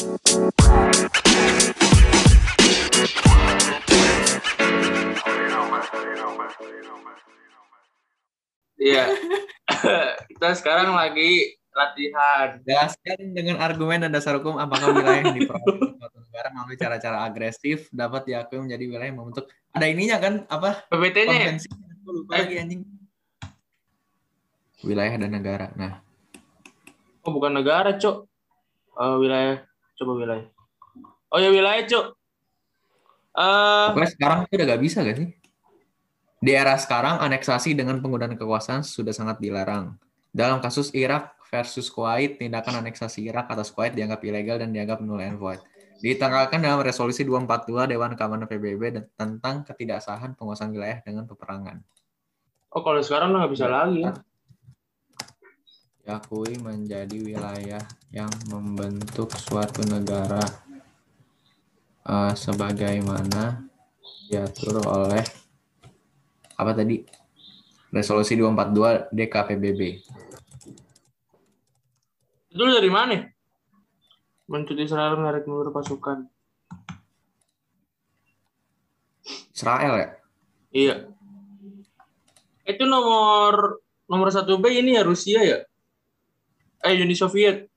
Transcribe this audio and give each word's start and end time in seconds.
Iya. 0.00 0.08
Kita 10.32 10.56
sekarang 10.56 10.96
lagi 10.96 11.52
latihan. 11.76 12.56
Jelaskan 12.64 13.36
dengan 13.36 13.60
argumen 13.60 14.00
dan 14.00 14.08
dasar 14.08 14.40
hukum 14.40 14.56
apakah 14.56 14.96
wilayah 14.96 15.20
yang 15.20 15.36
diperoleh 15.36 15.92
suatu 16.00 16.16
negara 16.16 16.48
melalui 16.48 16.80
cara-cara 16.80 17.28
agresif 17.28 17.92
dapat 17.92 18.24
diakui 18.24 18.56
menjadi 18.56 18.84
wilayah 18.88 19.08
yang 19.12 19.20
membentuk 19.20 19.52
ada 19.76 19.84
ininya 19.84 20.16
kan 20.16 20.48
apa 20.48 20.88
PPT-nya 20.88 21.36
ya? 21.44 21.52
lupa 22.08 22.40
lagi 22.40 22.56
anjing 22.56 22.82
wilayah 24.80 25.14
dan 25.20 25.30
negara 25.30 25.70
nah 25.76 26.00
Oh, 27.20 27.36
bukan 27.36 27.52
negara, 27.52 28.00
Cok. 28.00 28.16
Eh, 28.96 29.16
wilayah. 29.20 29.69
Coba 30.00 30.12
wilayah. 30.16 30.48
Oh 31.28 31.38
ya 31.38 31.52
wilayah. 31.52 31.84
Eh, 33.30 33.86
pokoknya 33.94 34.10
sekarang 34.10 34.38
itu 34.48 34.54
udah 34.58 34.66
gak 34.74 34.82
bisa 34.82 34.98
gak 35.06 35.16
sih 35.22 35.28
di 36.40 36.50
era 36.56 36.74
sekarang 36.74 37.22
aneksasi 37.22 37.78
dengan 37.78 38.02
penggunaan 38.02 38.34
kekuasaan 38.34 38.82
sudah 38.82 39.14
sangat 39.14 39.38
dilarang 39.38 39.94
dalam 40.34 40.58
kasus 40.58 40.90
Irak 40.96 41.38
versus 41.46 41.92
Kuwait 41.92 42.42
tindakan 42.42 42.82
aneksasi 42.82 43.30
Irak 43.30 43.46
atas 43.52 43.70
Kuwait 43.70 43.94
dianggap 43.94 44.24
ilegal 44.24 44.58
dan 44.58 44.74
dianggap 44.74 44.98
null 45.04 45.20
and 45.22 45.38
void 45.38 45.62
ditanggalkan 46.00 46.64
dalam 46.64 46.80
resolusi 46.80 47.22
242 47.28 47.92
Dewan 47.92 48.16
Keamanan 48.16 48.48
PBB 48.48 49.04
tentang 49.14 49.68
ketidaksahan 49.68 50.32
penguasaan 50.34 50.72
wilayah 50.72 50.98
dengan 51.04 51.28
peperangan 51.28 51.84
oh 52.72 52.82
kalau 52.82 53.04
sekarang 53.04 53.36
nggak 53.36 53.52
bisa 53.52 53.68
lagi 53.68 54.00
ya. 54.00 54.16
Diakui 56.10 56.58
menjadi 56.58 57.22
wilayah 57.22 57.86
yang 58.10 58.26
membentuk 58.50 59.30
suatu 59.30 59.86
negara 59.86 60.42
eh, 62.02 62.34
sebagaimana 62.34 63.62
diatur 64.26 64.82
oleh 64.90 65.22
apa 66.58 66.74
tadi 66.74 67.06
resolusi 67.94 68.34
242 68.34 69.14
DKPBB 69.14 69.80
Itu 72.50 72.66
dari 72.66 72.90
mana? 72.90 73.22
Mencuti 74.50 74.82
Israel 74.82 75.14
menarik 75.14 75.46
mundur 75.46 75.70
pasukan. 75.70 76.26
Israel 79.54 79.94
ya 79.94 80.08
Iya. 80.74 80.94
Itu 82.66 82.82
nomor 82.90 83.78
nomor 84.10 84.34
satu 84.34 84.58
B 84.58 84.74
ini 84.74 84.98
ya 84.98 85.06
Rusia 85.06 85.46
ya? 85.46 85.69
Eh 86.80 86.96
Uni 87.00 87.12
Soviet. 87.12 87.68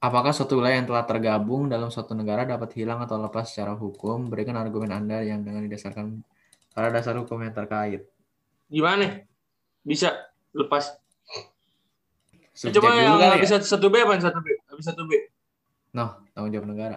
Apakah 0.00 0.32
suatu 0.32 0.56
wilayah 0.56 0.80
yang 0.80 0.88
telah 0.88 1.04
tergabung 1.04 1.68
dalam 1.68 1.92
suatu 1.92 2.16
negara 2.16 2.48
dapat 2.48 2.72
hilang 2.72 3.04
atau 3.04 3.20
lepas 3.20 3.48
secara 3.52 3.76
hukum? 3.76 4.32
Berikan 4.32 4.56
argumen 4.56 4.88
Anda 4.92 5.20
yang 5.20 5.44
dengan 5.44 5.60
didasarkan 5.68 6.24
pada 6.72 6.88
dasar 6.88 7.20
hukum 7.20 7.36
yang 7.44 7.52
terkait. 7.52 8.08
Gimana? 8.72 9.24
Bisa 9.84 10.16
lepas. 10.56 10.96
Eh, 11.36 11.44
Subjek 12.56 12.80
coba 12.80 12.96
yang 12.96 13.20
kali 13.20 13.34
habis 13.40 13.52
ya? 13.52 13.60
satu 13.60 13.92
B 13.92 14.00
apa 14.00 14.16
satu 14.20 14.40
B? 14.40 14.48
Habis 14.72 14.84
satu 14.88 15.02
B. 15.04 15.12
Noh, 15.92 16.24
tanggung 16.32 16.52
jawab 16.52 16.68
negara. 16.72 16.96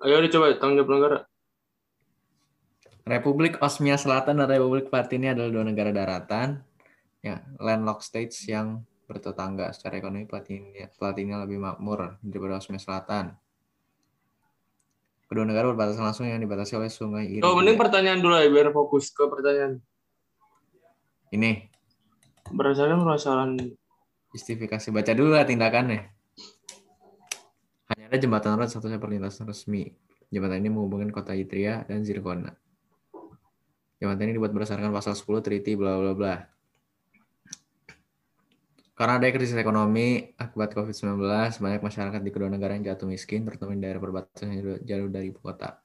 Ayo 0.00 0.20
udah 0.20 0.30
coba 0.32 0.46
tanggung 0.56 0.76
jawab 0.80 0.92
negara. 0.96 1.18
Republik 3.08 3.60
Osmia 3.60 3.96
Selatan 3.96 4.40
dan 4.40 4.48
Republik 4.48 4.92
Parthenia 4.92 5.32
adalah 5.36 5.50
dua 5.50 5.64
negara 5.66 5.90
daratan, 5.90 6.62
ya, 7.24 7.42
landlocked 7.58 8.06
states 8.06 8.44
yang 8.48 8.84
bertetangga. 9.10 9.74
Secara 9.74 9.98
ekonomi 9.98 10.30
Parthenia 10.30 11.42
lebih 11.42 11.58
makmur 11.58 12.14
daripada 12.22 12.62
Osmia 12.62 12.78
Selatan. 12.78 13.34
Kedua 15.26 15.42
negara 15.42 15.70
berbatasan 15.74 16.06
langsung 16.06 16.26
yang 16.30 16.38
dibatasi 16.38 16.78
oleh 16.78 16.90
Sungai 16.90 17.26
Iri. 17.26 17.42
Oh, 17.42 17.58
mending 17.58 17.78
pertanyaan 17.78 18.22
dulu 18.22 18.38
ya 18.38 18.46
biar 18.46 18.70
fokus 18.70 19.10
ke 19.10 19.26
pertanyaan. 19.26 19.82
Ini 21.30 21.70
Berdasarkan 22.50 22.98
permasalahan 23.06 23.50
justifikasi 24.34 24.90
baca 24.90 25.12
dulu 25.14 25.38
lah 25.38 25.46
tindakannya. 25.46 26.02
Hanya 27.90 28.04
ada 28.10 28.18
jembatan 28.18 28.58
road 28.58 28.70
satunya 28.70 28.98
perlintasan 28.98 29.46
resmi. 29.46 29.90
Jembatan 30.30 30.62
ini 30.62 30.70
menghubungkan 30.70 31.10
kota 31.10 31.34
Itria 31.34 31.82
dan 31.86 32.06
Zirkona. 32.06 32.54
Jembatan 33.98 34.30
ini 34.30 34.38
dibuat 34.38 34.54
berdasarkan 34.54 34.94
pasal 34.94 35.18
10 35.18 35.26
Treaty 35.42 35.74
bla 35.74 35.98
bla 35.98 36.12
bla. 36.14 36.34
Karena 39.00 39.16
ada 39.16 39.32
krisis 39.32 39.56
ekonomi 39.56 40.36
akibat 40.36 40.76
COVID-19, 40.76 41.24
banyak 41.56 41.80
masyarakat 41.80 42.20
di 42.20 42.28
kedua 42.28 42.52
negara 42.52 42.76
yang 42.76 42.84
jatuh 42.84 43.08
miskin, 43.08 43.48
terutama 43.48 43.72
di 43.72 43.80
daerah 43.80 43.96
perbatasan 43.96 44.52
yang 44.52 44.76
jauh 44.84 45.08
dari 45.08 45.32
ibu 45.32 45.40
kota. 45.40 45.80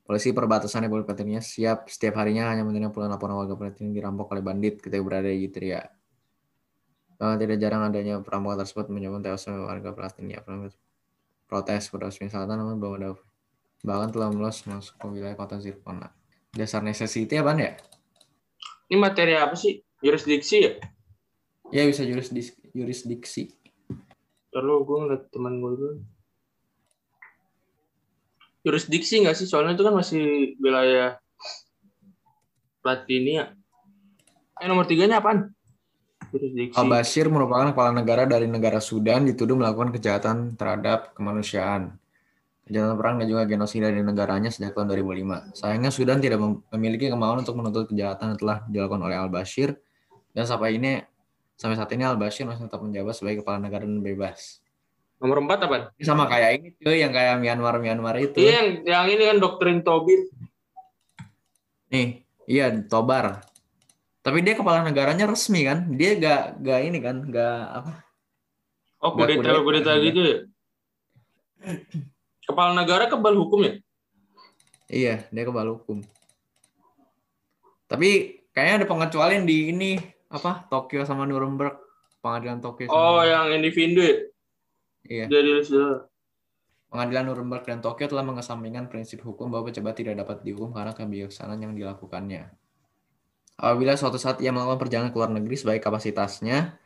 Polisi 0.00 0.32
perbatasan 0.32 0.88
Republik 0.88 1.12
Parthenia 1.12 1.44
siap 1.44 1.92
setiap 1.92 2.16
harinya 2.24 2.48
hanya 2.48 2.64
menerima 2.64 2.88
puluhan 2.88 3.12
laporan 3.12 3.36
warga 3.36 3.52
Parthenia 3.60 4.00
dirampok 4.00 4.32
oleh 4.32 4.40
bandit 4.40 4.80
ketika 4.80 5.04
berada 5.04 5.28
di 5.28 5.44
Itria. 5.44 5.84
Bahkan 7.20 7.36
tidak 7.36 7.60
jarang 7.60 7.92
adanya 7.92 8.16
perampokan 8.24 8.64
tersebut 8.64 8.88
menyebabkan 8.88 9.28
tewasnya 9.28 9.68
warga 9.68 9.92
Parthenia. 9.92 10.40
Protes 11.44 11.92
pada 11.92 12.08
Selatan 12.08 12.56
namun 12.56 12.80
bahwa 12.80 12.96
ada 12.96 13.10
bahkan 13.84 14.08
telah 14.08 14.32
meluas 14.32 14.64
masuk 14.64 14.96
ke 14.96 15.04
wilayah 15.04 15.36
kota 15.36 15.60
Zirkona. 15.60 16.08
Dasar 16.56 16.80
necessity 16.80 17.36
apaan 17.36 17.60
ya? 17.60 17.76
ini 18.88 18.96
materi 18.96 19.36
apa 19.36 19.52
sih? 19.52 19.84
Jurisdiksi 20.00 20.56
ya? 20.64 20.72
Ya 21.72 21.88
bisa 21.88 22.04
jurisdiksi. 22.04 22.52
jurisdiksi. 22.76 23.42
Lalu 24.52 24.72
gue 24.84 24.98
ngeliat 25.00 25.24
teman 25.32 25.56
gue 25.56 25.72
dulu. 25.72 25.96
Jurisdiksi 28.62 29.24
nggak 29.24 29.34
sih? 29.34 29.48
Soalnya 29.48 29.72
itu 29.72 29.82
kan 29.82 29.96
masih 29.96 30.54
wilayah 30.60 31.16
Platinia. 32.84 33.56
Eh 34.60 34.68
nomor 34.68 34.84
tiganya 34.84 35.24
apaan? 35.24 35.48
Jurisdiksi. 36.28 36.76
Al-Bashir 36.76 37.26
merupakan 37.32 37.72
kepala 37.72 37.90
negara 37.96 38.28
dari 38.28 38.44
negara 38.44 38.78
Sudan 38.78 39.24
dituduh 39.24 39.56
melakukan 39.56 39.96
kejahatan 39.96 40.58
terhadap 40.60 41.16
kemanusiaan. 41.16 41.96
Kejahatan 42.68 42.94
perang 43.00 43.16
dan 43.18 43.26
juga 43.26 43.42
genosida 43.48 43.90
di 43.90 44.04
negaranya 44.04 44.52
sejak 44.52 44.76
tahun 44.76 44.92
2005. 44.92 45.56
Sayangnya 45.56 45.90
Sudan 45.90 46.20
tidak 46.22 46.38
mem- 46.38 46.62
memiliki 46.70 47.10
kemauan 47.10 47.42
untuk 47.42 47.58
menuntut 47.58 47.90
kejahatan 47.90 48.36
yang 48.36 48.38
telah 48.38 48.58
dilakukan 48.68 49.02
oleh 49.02 49.16
Al-Bashir 49.18 49.74
dan 50.32 50.44
sampai 50.46 50.78
ini 50.78 51.02
sampai 51.56 51.76
saat 51.78 51.90
ini 51.94 52.04
Al-Bashir 52.04 52.48
masih 52.48 52.66
tetap 52.66 52.82
menjabat 52.82 53.14
sebagai 53.16 53.44
kepala 53.44 53.62
negara 53.62 53.84
dan 53.86 54.02
bebas. 54.02 54.62
Nomor 55.22 55.38
empat? 55.46 55.62
Ini 55.94 56.04
sama 56.04 56.26
kayak 56.26 56.50
ini 56.58 56.68
cuy 56.82 56.98
yang 56.98 57.14
kayak 57.14 57.38
Myanmar 57.38 57.78
Myanmar 57.78 58.18
itu. 58.18 58.42
Iya 58.42 58.52
yang, 58.58 58.68
yang 58.82 59.06
ini 59.06 59.22
kan 59.30 59.36
doktrin 59.38 59.78
Tobin. 59.86 60.26
Nih, 61.94 62.26
iya 62.50 62.74
Tobar. 62.90 63.46
Tapi 64.22 64.38
dia 64.42 64.58
kepala 64.58 64.82
negaranya 64.82 65.30
resmi 65.30 65.62
kan? 65.62 65.94
Dia 65.94 66.18
gak 66.18 66.62
gak 66.62 66.80
ini 66.82 66.98
kan, 66.98 67.22
gak 67.30 67.58
apa? 67.70 67.92
Oh 69.02 69.14
kudeta, 69.18 69.58
kudeta 69.62 69.98
iya. 69.98 70.04
gitu 70.10 70.20
ya? 70.22 70.38
Kepala 72.46 72.74
negara 72.74 73.06
kebal 73.10 73.34
hukum 73.38 73.66
ya? 73.66 73.72
Iya, 74.90 75.14
dia 75.30 75.42
kebal 75.46 75.74
hukum. 75.74 76.02
Tapi 77.90 78.42
kayaknya 78.54 78.82
ada 78.82 78.86
pengecualian 78.90 79.42
di 79.46 79.74
ini 79.74 79.90
apa? 80.32 80.64
Tokyo 80.72 81.04
sama 81.04 81.28
Nuremberg, 81.28 81.76
pengadilan 82.24 82.58
Tokyo. 82.58 82.88
sama- 82.88 82.96
Oh 82.96 83.22
yang 83.22 83.52
individu 83.52 84.00
ya? 84.00 84.16
Iya, 85.02 85.24
Jadi 85.28 85.76
pengadilan 86.88 87.24
Nuremberg 87.28 87.64
dan 87.64 87.80
Tokyo 87.80 88.06
telah 88.08 88.24
mengesampingkan 88.24 88.88
prinsip 88.88 89.20
hukum 89.20 89.48
bahwa 89.48 89.68
pejabat 89.68 89.96
tidak 89.96 90.14
dapat 90.20 90.44
dihukum 90.44 90.72
karena 90.72 90.92
kebijaksanaan 90.92 91.60
yang 91.60 91.72
dilakukannya. 91.72 92.52
Apabila 93.56 93.92
suatu 93.96 94.16
saat 94.16 94.40
ia 94.40 94.52
melakukan 94.52 94.80
perjalanan 94.80 95.10
ke 95.12 95.16
luar 95.16 95.30
negeri 95.32 95.54
sebagai 95.60 95.80
kapasitasnya 95.84 96.76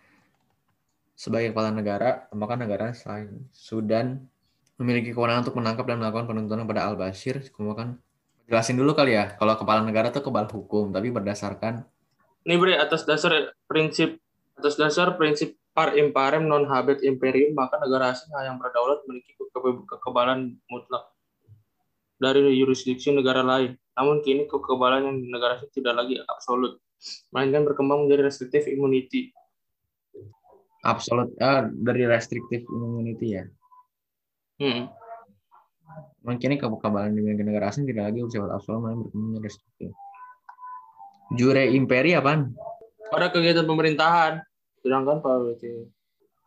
sebagai 1.17 1.57
kepala 1.57 1.73
negara, 1.73 2.29
maka 2.37 2.55
negara 2.61 2.93
selain 2.93 3.49
Sudan 3.49 4.29
memiliki 4.77 5.17
kewenangan 5.17 5.49
untuk 5.49 5.57
menangkap 5.57 5.89
dan 5.89 5.97
melakukan 5.97 6.29
penuntutan 6.29 6.69
kepada 6.69 6.85
Al-Bashir. 6.93 7.41
Kemudian 7.57 7.97
jelasin 8.45 8.77
dulu 8.77 8.93
kali 8.93 9.17
ya, 9.17 9.33
kalau 9.41 9.57
kepala 9.57 9.81
negara 9.81 10.13
itu 10.13 10.21
kebal 10.21 10.45
hukum, 10.53 10.93
tapi 10.93 11.09
berdasarkan 11.09 11.89
Ini 12.47 12.55
bre 12.63 12.79
atas 12.79 13.03
dasar 13.03 13.51
prinsip 13.67 14.23
atas 14.55 14.79
dasar 14.79 15.19
prinsip 15.19 15.59
par 15.77 15.99
imparem 15.99 16.47
non 16.47 16.65
habet 16.71 17.03
imperium 17.05 17.53
maka 17.53 17.77
negara 17.83 18.15
asing 18.15 18.31
yang 18.33 18.57
berdaulat 18.57 19.03
memiliki 19.05 19.35
keke- 19.37 19.85
kekebalan 19.85 20.57
mutlak 20.71 21.11
dari 22.17 22.57
yurisdiksi 22.57 23.13
negara 23.13 23.45
lain. 23.45 23.77
Namun 23.97 24.25
kini 24.25 24.49
kekebalan 24.49 25.05
yang 25.05 25.17
di 25.21 25.29
negara 25.29 25.61
asing 25.61 25.73
tidak 25.73 26.01
lagi 26.01 26.17
absolut, 26.25 26.81
melainkan 27.33 27.65
berkembang 27.65 28.07
menjadi 28.07 28.31
restrictive 28.31 28.71
immunity. 28.73 29.35
absolut 30.87 31.35
ah, 31.43 31.67
dari 31.67 32.07
restrictive 32.07 32.63
immunity 32.71 33.35
ya. 33.35 33.45
Hmm. 34.63 34.87
Mungkin 36.23 36.55
ini 36.55 36.59
kekebalan 36.63 37.11
dimiliki 37.11 37.43
negara 37.43 37.75
asing 37.75 37.85
tidak 37.91 38.15
lagi 38.15 38.23
bersifat 38.23 38.51
absolut, 38.55 38.81
melainkan 38.87 39.03
berkembang 39.11 39.29
menjadi 39.35 39.47
restriktif. 39.51 39.91
Jure 41.35 41.67
imperi 41.75 42.15
apaan? 42.15 42.55
Pada 43.11 43.35
kegiatan 43.35 43.67
pemerintahan, 43.67 44.39
sedangkan 44.83 45.19
Pak 45.19 45.35
berarti. 45.43 45.91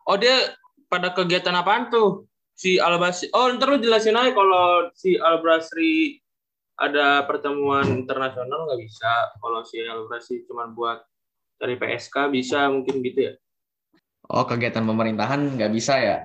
Oh 0.08 0.16
dia 0.16 0.56
pada 0.88 1.12
kegiatan 1.12 1.56
apaan 1.56 1.92
tuh? 1.92 2.30
si 2.60 2.76
Al-Basri. 2.76 3.32
Oh, 3.32 3.48
ntar 3.56 3.72
lu 3.72 3.80
jelasin 3.80 4.20
aja 4.20 4.36
kalau 4.36 4.92
si 4.92 5.16
Al-Basri 5.16 6.20
ada 6.76 7.24
pertemuan 7.24 7.88
internasional 7.88 8.68
nggak 8.68 8.80
bisa. 8.84 9.32
Kalau 9.40 9.64
si 9.64 9.80
Al-Basri 9.80 10.44
cuma 10.44 10.68
buat 10.68 11.00
dari 11.56 11.80
PSK 11.80 12.28
bisa 12.28 12.68
mungkin 12.68 13.00
gitu 13.00 13.32
ya. 13.32 13.34
Oh, 14.28 14.44
kegiatan 14.44 14.84
pemerintahan 14.84 15.56
nggak 15.56 15.72
bisa 15.72 15.96
ya? 15.96 16.16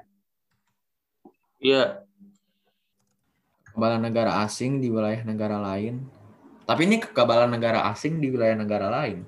Iya. 1.63 2.03
Kekebalan 3.71 4.03
negara 4.03 4.43
asing 4.43 4.83
di 4.83 4.91
wilayah 4.91 5.23
negara 5.23 5.55
lain. 5.55 6.03
Tapi 6.65 6.81
ini 6.89 6.97
kekebalan 6.97 7.53
negara 7.53 7.85
asing 7.93 8.17
di 8.17 8.33
wilayah 8.33 8.57
negara 8.57 8.89
lain. 8.89 9.21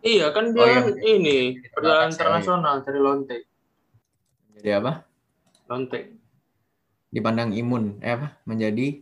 Iya 0.00 0.32
kan 0.32 0.56
dia 0.56 0.64
Oh, 0.64 0.68
iya. 0.68 1.16
ini 1.20 1.60
perjalanan 1.72 2.08
Batas 2.08 2.16
ya, 2.16 2.20
internasional 2.24 2.74
dari 2.84 3.00
lonte. 3.00 3.38
Jadi 4.56 4.70
apa? 4.76 4.92
Lonte. 5.68 6.00
Dipandang 7.12 7.52
imun, 7.52 8.00
eh 8.00 8.12
apa? 8.16 8.36
Menjadi 8.48 9.00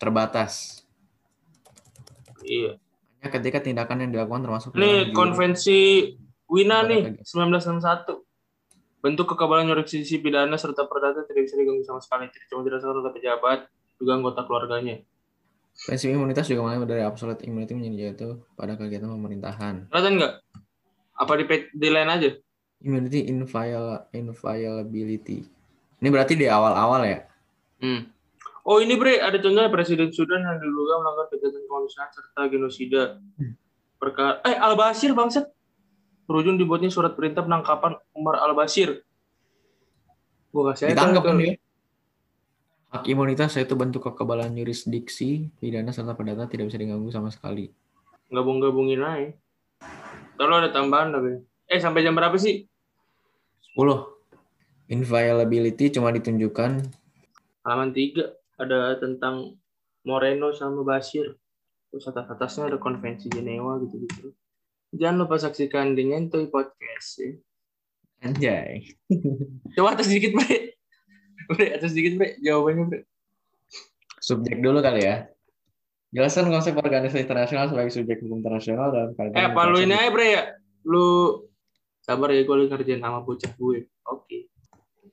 terbatas. 0.00 0.84
Iya. 2.44 2.80
Hanya 3.20 3.28
ketika 3.34 3.58
tindakan 3.60 4.04
yang 4.04 4.10
dilakukan 4.14 4.44
termasuk 4.44 4.68
Ini 4.76 5.12
konvensi 5.12 6.12
Wina 6.48 6.84
nih 6.88 7.20
kegiatan. 7.20 8.24
1961. 8.24 8.24
Bentuk 8.98 9.30
kekebalan 9.30 9.68
yurisdiksi 9.68 10.18
pidana 10.18 10.56
serta 10.58 10.88
perdata 10.88 11.22
tidak 11.28 11.46
bisa 11.46 11.54
diganggu 11.60 11.84
sama 11.84 12.00
sekali. 12.00 12.32
Tidak 12.32 12.48
cuma 12.50 12.66
dirasakan 12.66 12.98
oleh 13.04 13.12
pejabat, 13.14 13.68
juga 14.00 14.10
anggota 14.16 14.42
keluarganya. 14.48 15.04
Prinsip 15.78 16.10
imunitas 16.10 16.50
juga 16.50 16.66
mulai 16.66 16.82
dari 16.82 17.06
absolute 17.06 17.46
immunity 17.46 17.78
menjadi 17.78 18.10
jatuh 18.10 18.42
pada 18.58 18.74
kegiatan 18.74 19.06
pemerintahan. 19.14 19.86
Kelihatan 19.86 20.12
nggak? 20.18 20.32
Apa 21.14 21.32
di, 21.38 21.44
di 21.70 21.88
line 21.90 22.10
aja? 22.10 22.30
Immunity 22.82 23.30
inviol- 23.30 24.02
inviolability. 24.10 25.46
Ini 26.02 26.08
berarti 26.10 26.34
di 26.34 26.50
awal-awal 26.50 27.06
ya? 27.06 27.18
Hmm. 27.78 28.10
Oh 28.66 28.82
ini 28.82 28.98
bre, 28.98 29.22
ada 29.22 29.38
contohnya 29.38 29.70
Presiden 29.70 30.10
Sudan 30.10 30.42
yang 30.42 30.58
diduga 30.58 30.98
melakukan 31.00 31.26
kejahatan 31.38 31.62
kemanusiaan 31.64 32.10
serta 32.10 32.40
genosida. 32.50 33.02
Hmm. 33.38 33.54
Perkara, 33.98 34.42
eh 34.46 34.58
Al 34.58 34.74
Bashir 34.74 35.14
bangset. 35.14 35.46
Berujung 36.28 36.60
dibuatnya 36.60 36.92
surat 36.92 37.16
perintah 37.16 37.40
penangkapan 37.46 37.96
Umar 38.12 38.42
Al 38.42 38.52
Bashir. 38.52 39.00
Gua 40.52 40.74
kasih 40.74 40.90
aja 40.90 40.94
Ditangkap 40.94 41.22
kan 41.22 41.34
dia? 41.38 41.54
Hak 42.88 43.04
imunitas 43.04 43.52
yaitu 43.60 43.76
bentuk 43.76 44.00
kekebalan 44.00 44.56
yurisdiksi, 44.56 45.52
pidana 45.60 45.92
serta 45.92 46.16
perdata 46.16 46.48
tidak 46.48 46.72
bisa 46.72 46.80
diganggu 46.80 47.12
sama 47.12 47.28
sekali. 47.28 47.68
gabung-gabungin 48.32 49.04
aja. 49.04 49.32
Kalau 50.40 50.60
ada 50.60 50.72
tambahan 50.72 51.12
tapi. 51.12 51.44
Eh 51.68 51.80
sampai 51.80 52.00
jam 52.00 52.16
berapa 52.16 52.36
sih? 52.40 52.64
10. 53.76 54.88
Inviolability 54.88 55.92
cuma 55.92 56.08
ditunjukkan 56.08 56.80
Halaman 57.68 57.92
3 57.92 58.24
ada 58.56 58.96
tentang 58.96 59.60
Moreno 60.08 60.56
sama 60.56 60.80
Bashir. 60.80 61.36
Terus 61.92 62.08
atas-atasnya 62.08 62.72
ada 62.72 62.78
konvensi 62.80 63.28
Jenewa 63.28 63.76
gitu-gitu. 63.84 64.32
Jangan 64.96 65.28
lupa 65.28 65.36
saksikan 65.36 65.92
di 65.92 66.08
Ngentoy 66.08 66.48
Podcast 66.48 67.20
ya. 67.20 67.36
anjay. 68.24 68.96
Coba 69.76 69.92
atas 69.92 70.08
sedikit, 70.08 70.32
Bre. 70.32 70.77
Bre, 71.48 71.66
atas 71.74 71.96
sedikit, 71.96 72.20
Bre. 72.20 72.36
Jawabannya, 72.44 72.84
Bre. 72.88 73.00
Subjek 74.20 74.60
dulu 74.60 74.84
kali 74.84 75.02
ya. 75.08 75.24
Jelaskan 76.12 76.48
konsep 76.48 76.76
organisasi 76.76 77.24
internasional 77.24 77.68
sebagai 77.68 77.92
subjek 77.92 78.20
hukum 78.24 78.40
internasional 78.40 78.88
dalam 78.92 79.10
kaitan 79.16 79.36
Eh, 79.36 79.44
apa 79.48 79.60
lu 79.68 79.80
ini 79.80 79.96
aja, 79.96 80.08
Bre 80.12 80.26
ya? 80.28 80.42
Lu 80.84 81.06
sabar 82.00 82.32
ya, 82.32 82.44
gue 82.44 82.54
lagi 82.56 82.68
ngerjain 82.72 83.00
sama 83.00 83.20
bocah 83.24 83.52
gue. 83.56 83.78
Oke. 84.08 84.38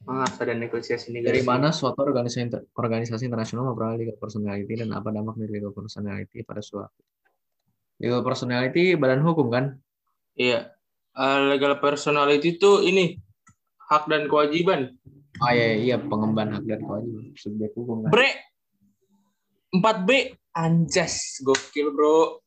Maaf, 0.06 0.38
ada 0.38 0.54
negosiasi 0.54 1.10
negosiasi. 1.10 1.32
Dari 1.34 1.44
mana 1.44 1.74
suatu 1.74 2.06
organisasi 2.06 2.40
inter- 2.46 2.66
organisasi 2.78 3.26
internasional 3.26 3.74
memperoleh 3.74 4.06
legal 4.06 4.18
personality 4.22 4.74
dan 4.78 4.94
apa 4.94 5.10
dampak 5.10 5.36
dari 5.40 5.58
legal 5.58 5.74
personality 5.74 6.46
pada 6.46 6.62
suatu 6.62 7.02
legal 8.00 8.22
personality 8.22 8.94
badan 9.00 9.24
hukum 9.24 9.48
kan? 9.48 9.80
Iya. 10.36 10.76
Eh, 11.16 11.40
legal 11.48 11.80
personality 11.80 12.60
itu 12.60 12.84
ini 12.84 13.16
hak 13.88 14.12
dan 14.12 14.28
kewajiban. 14.28 15.00
Oh 15.44 15.52
iya 15.52 15.76
iya 15.76 15.96
pengemban 16.00 16.48
hak 16.56 16.64
dan 16.64 16.80
kewajiban 16.84 17.36
subjek 17.36 17.72
hukum 17.76 18.08
kan? 18.08 18.12
Bre. 18.12 18.32
4B 19.76 20.40
anjas 20.56 21.44
gokil, 21.44 21.92
Bro. 21.92 22.40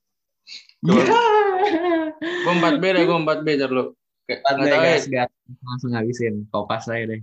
Gue 0.80 0.96
4B 2.64 2.84
deh, 2.96 3.04
gue 3.04 3.18
4B 3.20 3.48
jar 3.60 3.68
lu. 3.68 3.92
Kayak 4.24 4.40
tahu 4.44 4.64
ya, 4.64 4.76
guys, 4.80 5.04
guys. 5.08 5.32
langsung 5.64 5.92
habisin. 5.92 6.44
Kopas 6.52 6.88
aja 6.88 7.04
deh. 7.16 7.20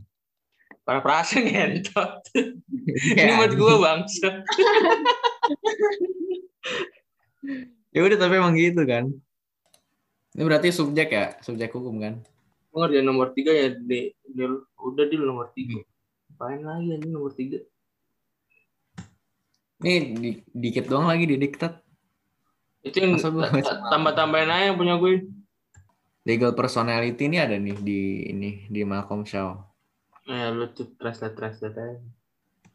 para 0.85 1.01
perasa 1.01 1.41
ngentot. 1.41 2.21
Ini 3.17 3.25
Ya, 3.25 3.41
buat 3.41 3.57
gue 3.57 3.73
bangsa. 3.81 4.45
ya 7.95 8.05
udah 8.05 8.17
tapi 8.21 8.33
emang 8.37 8.53
gitu 8.53 8.85
kan. 8.85 9.09
Ini 10.37 10.45
berarti 10.45 10.69
subjek 10.69 11.09
ya, 11.09 11.33
subjek 11.41 11.73
hukum 11.73 11.97
kan? 11.97 12.21
Gue 12.75 12.83
ngerjain 12.83 13.07
nomor 13.07 13.31
3 13.31 13.55
ya, 13.55 13.71
di, 13.71 14.11
di- 14.11 14.63
udah 14.83 15.05
di 15.07 15.15
nomor 15.15 15.47
3. 15.55 15.79
Apain 16.35 16.59
lagi 16.59 16.91
anjing 16.91 17.07
nomor 17.15 17.31
3? 17.31 17.63
Ini 19.79 19.95
di- 20.19 20.43
dikit 20.51 20.91
doang 20.91 21.07
lagi 21.07 21.23
di 21.23 21.39
diktat. 21.39 21.79
Itu 22.83 22.99
yang 22.99 23.15
tambah-tambahin 23.87 24.51
aja 24.51 24.63
yang 24.67 24.75
punya 24.75 24.99
gue. 24.99 25.23
Legal 26.27 26.51
personality 26.51 27.31
ini 27.31 27.39
ada 27.39 27.55
nih 27.55 27.79
di 27.79 28.27
ini 28.27 28.67
di 28.67 28.83
Malcolm 28.83 29.23
Shaw. 29.23 29.55
Eh, 30.27 30.51
lu 30.51 30.67
tuh 30.75 30.91
translate 30.99 31.31
translate 31.31 31.79
aja. 31.79 32.03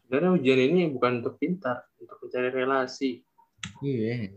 Karena 0.09 0.33
ujian 0.33 0.65
ini 0.65 0.89
bukan 0.89 1.21
untuk 1.21 1.37
pintar, 1.37 1.85
untuk 2.01 2.25
mencari 2.25 2.49
relasi. 2.49 3.21
Iya. 3.85 4.33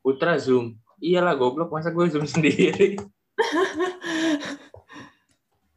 Putra 0.00 0.40
zoom. 0.40 0.80
Iyalah 1.04 1.36
goblok, 1.36 1.68
masa 1.68 1.92
gue 1.92 2.08
zoom 2.08 2.24
sendiri. 2.32 2.96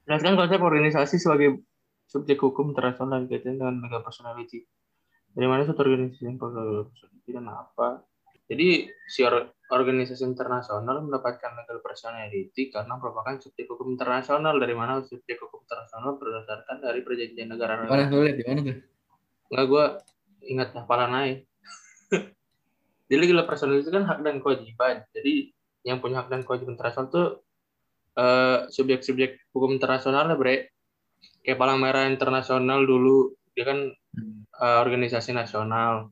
Jelaskan 0.09 0.33
konsep 0.41 0.57
organisasi 0.57 1.21
sebagai 1.21 1.61
subjek 2.09 2.41
hukum 2.41 2.73
internasional 2.73 3.29
kaitan 3.29 3.61
dengan 3.61 3.77
legal 3.77 4.01
personality. 4.01 4.65
Dari 5.29 5.45
mana 5.45 5.61
suatu 5.61 5.85
organisasi 5.85 6.25
yang 6.25 6.41
legal 6.41 6.89
personality 6.89 7.29
dan 7.29 7.45
apa? 7.45 8.01
Jadi 8.50 8.89
si 9.06 9.21
or- 9.21 9.53
organisasi 9.69 10.25
internasional 10.25 11.06
mendapatkan 11.06 11.53
legal 11.53 11.77
personality 11.85 12.73
karena 12.73 12.97
merupakan 12.97 13.38
subjek 13.38 13.69
hukum 13.69 13.94
internasional. 13.94 14.57
Dari 14.57 14.73
mana 14.73 15.06
subjek 15.06 15.38
hukum 15.45 15.61
internasional 15.61 16.17
berdasarkan 16.17 16.81
dari 16.81 17.06
perjanjian 17.06 17.53
negara 17.53 17.85
Mana 17.85 18.09
tuh 18.09 18.25
lihat 18.25 18.38
di 18.41 18.45
mana 18.50 18.59
tuh? 18.65 18.77
Enggak, 19.53 19.65
gue 19.69 19.85
ingat 20.50 20.69
hafalan 20.73 21.13
aja. 21.13 21.35
Jadi 23.13 23.18
legal 23.21 23.45
personal 23.45 23.78
itu 23.78 23.94
kan 23.94 24.09
hak 24.09 24.25
dan 24.25 24.42
kewajiban. 24.42 25.06
Jadi 25.13 25.54
yang 25.85 26.01
punya 26.01 26.25
hak 26.25 26.33
dan 26.33 26.42
kewajiban 26.42 26.73
internasional 26.73 27.13
tuh 27.13 27.45
eh, 28.19 28.68
subjek-subjek 28.68 29.56
hukum 29.56 29.71
internasional 29.71 30.28
lah, 30.28 30.35
bre. 30.35 30.76
Kayak 31.40 31.56
Palang 31.56 31.80
Merah 31.80 32.11
Internasional 32.11 32.83
dulu, 32.83 33.31
dia 33.56 33.64
kan 33.64 33.80
eh, 34.59 34.78
organisasi 34.83 35.31
nasional. 35.31 36.11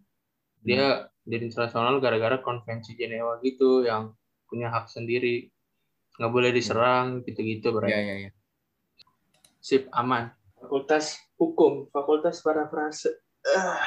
Dia 0.64 1.12
jadi 1.28 1.52
internasional 1.52 2.00
gara-gara 2.00 2.40
konvensi 2.40 2.96
Jenewa 2.96 3.44
gitu, 3.44 3.84
yang 3.84 4.16
punya 4.48 4.72
hak 4.72 4.88
sendiri. 4.88 5.52
Nggak 6.16 6.32
boleh 6.32 6.50
diserang, 6.56 7.22
gitu-gitu, 7.28 7.76
bre. 7.76 7.92
Iya 7.92 8.00
iya 8.00 8.16
iya. 8.26 8.32
Sip, 9.60 9.92
aman. 9.92 10.32
Fakultas 10.58 11.20
Hukum, 11.38 11.92
Fakultas 11.94 12.42
Parafrase. 12.42 13.22
Ah. 13.46 13.84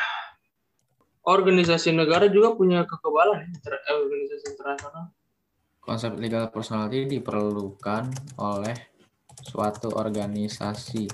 Organisasi 1.26 1.92
negara 1.92 2.30
juga 2.30 2.54
punya 2.56 2.86
kekebalan 2.86 3.44
ya, 3.44 3.46
inter- 3.50 3.84
eh, 3.84 3.96
organisasi 3.96 4.44
internasional. 4.56 5.04
Konsep 5.80 6.14
legal 6.20 6.52
personality 6.52 7.08
diperlukan 7.08 8.12
oleh 8.36 8.76
suatu 9.40 9.88
organisasi 9.96 11.08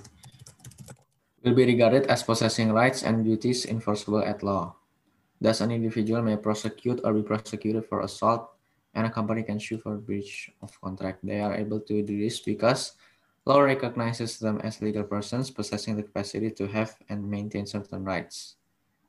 will 1.47 1.55
be 1.55 1.63
regarded 1.63 2.11
as 2.11 2.27
possessing 2.27 2.75
rights 2.75 3.07
and 3.07 3.23
duties 3.23 3.71
enforceable 3.71 4.27
at 4.27 4.43
law. 4.43 4.75
Thus, 5.39 5.63
an 5.63 5.71
individual 5.71 6.19
may 6.19 6.35
prosecute 6.35 6.99
or 7.07 7.15
be 7.15 7.23
prosecuted 7.23 7.87
for 7.87 8.03
assault, 8.03 8.51
and 8.99 9.07
a 9.07 9.13
company 9.15 9.47
can 9.47 9.63
sue 9.63 9.79
for 9.79 9.95
breach 9.95 10.51
of 10.59 10.75
contract. 10.83 11.23
They 11.23 11.39
are 11.39 11.55
able 11.55 11.79
to 11.87 12.03
do 12.03 12.19
this 12.19 12.41
because 12.43 12.99
law 13.47 13.63
recognizes 13.63 14.43
them 14.43 14.59
as 14.67 14.83
legal 14.83 15.05
persons 15.05 15.55
possessing 15.55 15.95
the 15.95 16.03
capacity 16.03 16.51
to 16.59 16.67
have 16.75 16.99
and 17.07 17.23
maintain 17.23 17.71
certain 17.71 18.03
rights, 18.03 18.57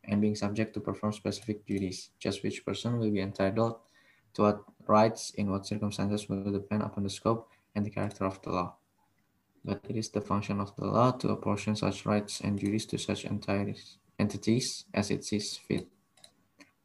and 0.06 0.22
being 0.22 0.38
subject 0.38 0.78
to 0.78 0.80
perform 0.80 1.18
specific 1.18 1.66
duties. 1.66 2.14
Just 2.20 2.44
which 2.44 2.62
person 2.62 3.00
will 3.00 3.10
be 3.10 3.26
entitled 3.26 3.82
to 4.38 4.46
what 4.46 4.62
rights 4.86 5.34
in 5.34 5.50
what 5.50 5.66
circumstances 5.66 6.30
will 6.30 6.54
depend 6.54 6.86
upon 6.86 7.04
the 7.04 7.10
scope 7.10 7.50
and 7.74 7.84
the 7.84 7.90
character 7.90 8.24
of 8.24 8.38
the 8.46 8.54
law. 8.54 8.78
But 9.66 9.82
it 9.90 9.98
is 9.98 10.14
the 10.14 10.22
function 10.22 10.62
of 10.62 10.78
the 10.78 10.86
law 10.86 11.12
to 11.18 11.34
apportion 11.34 11.76
such 11.76 12.06
rights 12.06 12.40
and 12.40 12.58
duties 12.58 12.86
to 12.94 13.02
such 13.02 13.26
entities, 13.26 13.98
entities 14.22 14.86
as 14.94 15.10
it 15.10 15.26
sees 15.26 15.58
fit. 15.58 15.90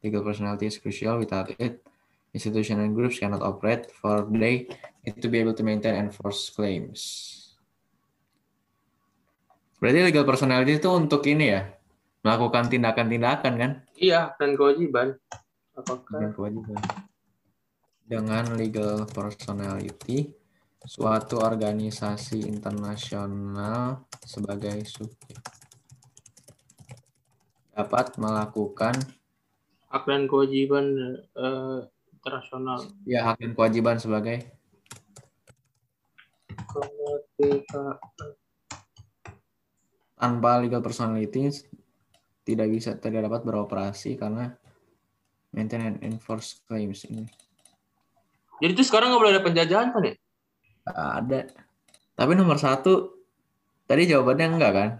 Legal 0.02 0.25
personality 0.25 0.66
is 0.66 0.78
crucial. 0.78 1.21
Without 1.21 1.52
it, 1.61 1.85
institutions 2.35 2.80
and 2.80 2.97
groups 2.97 3.21
cannot 3.21 3.44
operate, 3.44 3.92
for 3.92 4.26
they 4.32 4.66
need 5.04 5.21
to 5.21 5.28
be 5.28 5.38
able 5.38 5.54
to 5.54 5.62
maintain 5.62 5.94
and 5.94 6.11
enforce 6.11 6.50
claims. 6.50 7.54
Berarti 9.78 10.00
legal 10.02 10.25
personality 10.25 10.80
itu 10.80 10.90
untuk 10.90 11.23
ini 11.28 11.54
ya, 11.54 11.68
melakukan 12.25 12.66
tindakan-tindakan 12.66 13.52
kan? 13.61 13.73
Iya, 13.94 14.35
dan 14.40 14.59
kewajiban. 14.59 15.21
Apakah 15.78 16.18
Dengan 16.18 16.32
kewajiban. 16.35 16.78
Dengan 18.12 18.45
legal 18.61 19.09
personality, 19.09 20.28
suatu 20.85 21.40
organisasi 21.40 22.45
internasional 22.45 24.04
sebagai 24.21 24.85
subjek. 24.85 25.40
Dapat 27.73 28.21
melakukan 28.21 28.92
hak 29.88 30.04
dan 30.04 30.28
kewajiban 30.28 30.92
eh, 31.33 31.88
internasional. 32.21 32.85
Ya 33.09 33.33
hak 33.33 33.40
dan 33.40 33.57
kewajiban 33.57 33.97
sebagai 33.97 34.45
tanpa 40.21 40.61
legal 40.61 40.85
personality 40.85 41.49
tidak 42.45 42.69
bisa 42.69 42.92
tidak 43.00 43.25
dapat 43.25 43.40
beroperasi 43.40 44.21
karena 44.21 44.52
maintain 45.57 45.97
and 45.97 45.99
enforce 46.04 46.61
claims 46.69 47.09
ini 47.09 47.25
Jadi 48.62 48.78
itu 48.78 48.87
sekarang 48.87 49.11
nggak 49.11 49.23
boleh 49.26 49.33
ada 49.35 49.42
penjajahan 49.42 49.90
kan 49.90 50.02
ya? 50.07 50.14
Ada. 50.87 51.50
Tapi 52.14 52.33
nomor 52.38 52.62
satu 52.62 53.11
tadi 53.90 54.07
jawabannya 54.07 54.47
enggak 54.54 54.73
kan? 54.73 54.90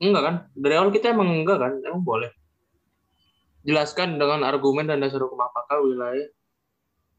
Enggak 0.00 0.22
kan? 0.24 0.34
Dari 0.56 0.74
awal 0.80 0.88
kita 0.88 1.12
emang 1.12 1.28
enggak 1.28 1.60
kan? 1.60 1.72
Emang 1.84 2.00
boleh. 2.00 2.32
Jelaskan 3.68 4.16
dengan 4.16 4.40
argumen 4.40 4.88
dan 4.88 5.04
dasar 5.04 5.20
hukum 5.20 5.36
apakah 5.36 5.84
wilayah 5.84 6.32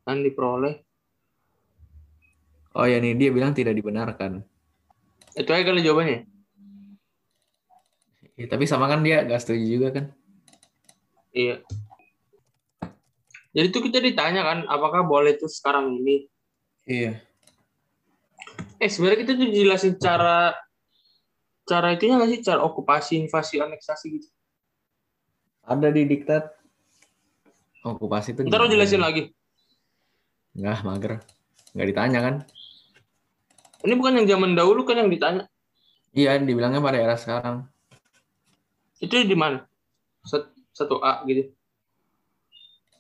yang 0.10 0.26
diperoleh. 0.26 0.82
Oh 2.74 2.90
ya 2.90 2.98
nih 2.98 3.14
dia 3.14 3.30
bilang 3.30 3.54
tidak 3.54 3.78
dibenarkan. 3.78 4.42
Itu 5.38 5.54
aja 5.54 5.70
kali 5.70 5.86
jawabannya. 5.86 6.26
Ya, 8.40 8.46
tapi 8.50 8.66
sama 8.66 8.90
kan 8.90 9.06
dia 9.06 9.22
nggak 9.22 9.38
setuju 9.38 9.66
juga 9.70 9.88
kan? 9.94 10.06
Iya. 11.30 11.62
Jadi 13.50 13.66
itu 13.74 13.80
kita 13.82 13.98
ditanya 13.98 14.46
kan, 14.46 14.60
apakah 14.70 15.02
boleh 15.02 15.34
itu 15.34 15.50
sekarang 15.50 15.98
ini? 15.98 16.30
Iya. 16.86 17.18
Eh 18.78 18.90
sebenarnya 18.90 19.26
kita 19.26 19.32
tuh 19.36 19.50
jelasin 19.50 19.94
cara 19.98 20.54
cara 21.66 21.94
itunya 21.94 22.18
nggak 22.18 22.32
sih? 22.32 22.40
Cara 22.46 22.62
okupasi, 22.64 23.20
invasi, 23.20 23.58
aneksasi 23.58 24.06
gitu. 24.22 24.30
Ada 25.66 25.90
di 25.90 26.06
diktat 26.06 26.50
okupasi 27.84 28.38
itu. 28.38 28.42
Ntar 28.46 28.70
jelasin 28.70 29.02
lagi. 29.02 29.34
Nggak 30.54 30.78
mager. 30.86 31.14
Nggak 31.74 31.88
ditanya 31.90 32.20
kan? 32.22 32.36
Ini 33.86 33.94
bukan 33.96 34.14
yang 34.22 34.28
zaman 34.28 34.52
dahulu 34.58 34.84
kan 34.86 34.98
yang 35.00 35.10
ditanya. 35.10 35.46
Iya, 36.14 36.42
dibilangnya 36.42 36.82
pada 36.82 36.98
era 36.98 37.16
sekarang. 37.18 37.70
Itu 38.98 39.14
di 39.24 39.38
mana? 39.38 39.66
Sat- 40.26 40.52
Satu 40.74 41.00
A 41.04 41.22
gitu. 41.28 41.52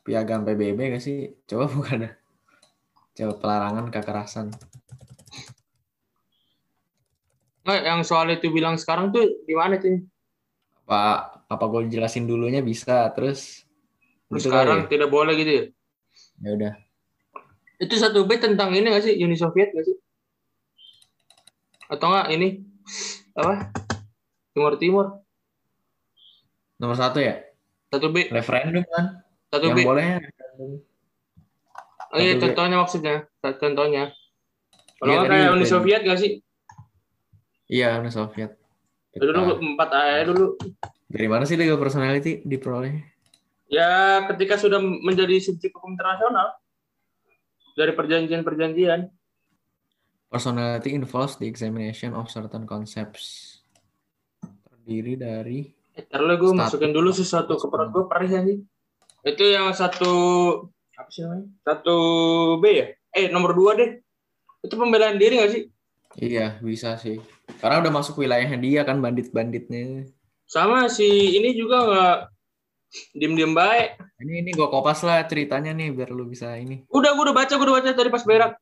Piagam 0.09 0.41
PBB 0.41 0.79
nggak 0.89 1.03
sih? 1.05 1.29
Coba 1.45 1.69
buka 1.73 1.93
dah. 2.01 2.13
Coba 3.13 3.33
pelarangan 3.37 3.93
kekerasan. 3.93 4.49
Nggak, 7.61 7.81
yang 7.85 8.01
soal 8.01 8.33
itu 8.33 8.49
bilang 8.49 8.81
sekarang 8.81 9.13
tuh 9.13 9.45
di 9.45 9.53
mana 9.53 9.77
tuh? 9.77 10.01
Apa 10.89 11.29
apa 11.45 11.63
gue 11.69 11.93
jelasin 11.93 12.25
dulunya 12.25 12.65
bisa 12.65 13.13
terus 13.13 13.61
Terus 14.33 14.41
gitu 14.41 14.49
sekarang 14.49 14.89
kali 14.89 14.93
tidak 14.97 15.09
boleh 15.13 15.37
gitu 15.37 15.51
ya? 15.53 15.61
ya? 15.61 15.65
Ya 16.41 16.49
udah. 16.57 16.73
Itu 17.77 17.93
satu 18.01 18.25
B 18.25 18.41
tentang 18.41 18.73
ini 18.73 18.89
nggak 18.89 19.05
sih? 19.05 19.13
Uni 19.21 19.37
Soviet 19.37 19.69
nggak 19.69 19.85
sih? 19.85 19.97
Atau 21.85 22.09
nggak 22.09 22.33
ini? 22.33 22.65
Apa? 23.37 23.69
Timur 24.57 24.73
Timur. 24.81 25.05
Nomor 26.81 26.97
satu 26.97 27.21
ya, 27.21 27.45
Satu 27.93 28.09
B. 28.09 28.25
referendum 28.33 28.81
kan? 28.89 29.21
Satu 29.49 29.65
yang 29.65 29.77
B. 29.77 29.81
boleh 29.85 30.07
Oh 32.09 32.17
iya, 32.17 32.37
B. 32.37 32.41
contohnya 32.41 32.77
maksudnya. 32.81 33.15
Contohnya. 33.41 34.13
Kalau 34.97 35.09
Iya, 35.13 35.17
nggak 35.21 35.29
tadi 35.29 35.37
kayak 35.37 35.53
Uni 35.53 35.65
Soviet 35.65 36.01
nggak 36.05 36.19
sih? 36.19 36.31
Iya, 37.69 38.01
Uni 38.01 38.11
Soviet. 38.11 38.51
Ya 39.13 39.19
dulu 39.25 39.61
empat 39.61 39.89
A 39.93 40.25
dulu. 40.25 40.57
Dari 41.09 41.27
mana 41.29 41.45
sih 41.45 41.57
legal 41.57 41.81
personality 41.81 42.41
diperoleh? 42.45 42.93
Ya 43.69 44.25
ketika 44.33 44.57
sudah 44.57 44.81
menjadi 44.81 45.37
subjek 45.37 45.73
hukum 45.77 45.93
internasional 45.93 46.57
dari 47.77 47.93
perjanjian-perjanjian. 47.93 49.09
Personality 50.29 50.93
involves 50.93 51.37
the 51.41 51.49
examination 51.49 52.13
of 52.13 52.29
certain 52.29 52.65
concepts. 52.65 53.61
Terdiri 54.41 55.17
dari 55.17 55.59
Eh, 55.97 56.05
ntar 56.05 56.21
lu 56.23 56.37
gue 56.37 56.53
masukin 56.55 56.93
dulu 56.95 57.11
sesuatu 57.11 57.59
ke 57.59 57.67
perut 57.67 57.89
gue 57.91 58.05
perih 58.07 58.29
ya 58.29 58.41
Itu 59.23 59.43
yang 59.43 59.75
satu 59.75 60.13
apa 60.95 61.09
sih 61.11 61.23
namanya? 61.23 61.45
Satu 61.63 61.97
B 62.59 62.63
ya? 62.71 62.87
Eh 63.15 63.27
nomor 63.31 63.55
dua 63.55 63.75
deh. 63.75 63.99
Itu 64.63 64.75
pembelaan 64.75 65.19
diri 65.19 65.39
nggak 65.39 65.51
sih? 65.51 65.63
Iya, 66.19 66.59
bisa 66.59 66.99
sih. 66.99 67.21
Karena 67.63 67.79
udah 67.79 67.91
masuk 67.93 68.19
wilayahnya 68.19 68.59
dia 68.59 68.81
kan 68.83 68.99
bandit-banditnya. 68.99 70.09
Sama 70.49 70.89
si 70.89 71.05
ini 71.37 71.53
juga 71.55 71.77
nggak 71.85 72.17
diem-diem 73.15 73.53
baik. 73.53 73.89
Ini 74.19 74.33
ini 74.43 74.51
gua 74.57 74.67
kopas 74.73 75.05
lah 75.05 75.23
ceritanya 75.29 75.71
nih 75.71 75.93
biar 75.93 76.09
lu 76.11 76.25
bisa 76.27 76.57
ini. 76.57 76.83
Udah 76.89 77.13
gue 77.13 77.23
udah 77.29 77.35
baca, 77.35 77.53
gue 77.53 77.65
udah 77.65 77.75
baca 77.79 77.89
tadi 77.93 78.09
pas 78.09 78.25
berak. 78.25 78.53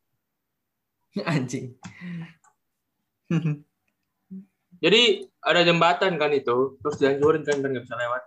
Anjing. 1.32 1.74
Jadi 4.84 5.26
ada 5.42 5.66
jembatan 5.66 6.22
kan 6.22 6.30
itu, 6.30 6.78
terus 6.84 7.02
dihancurin 7.02 7.42
kan 7.42 7.58
dan 7.64 7.74
nggak 7.74 7.86
bisa 7.90 7.98
lewat. 7.98 8.22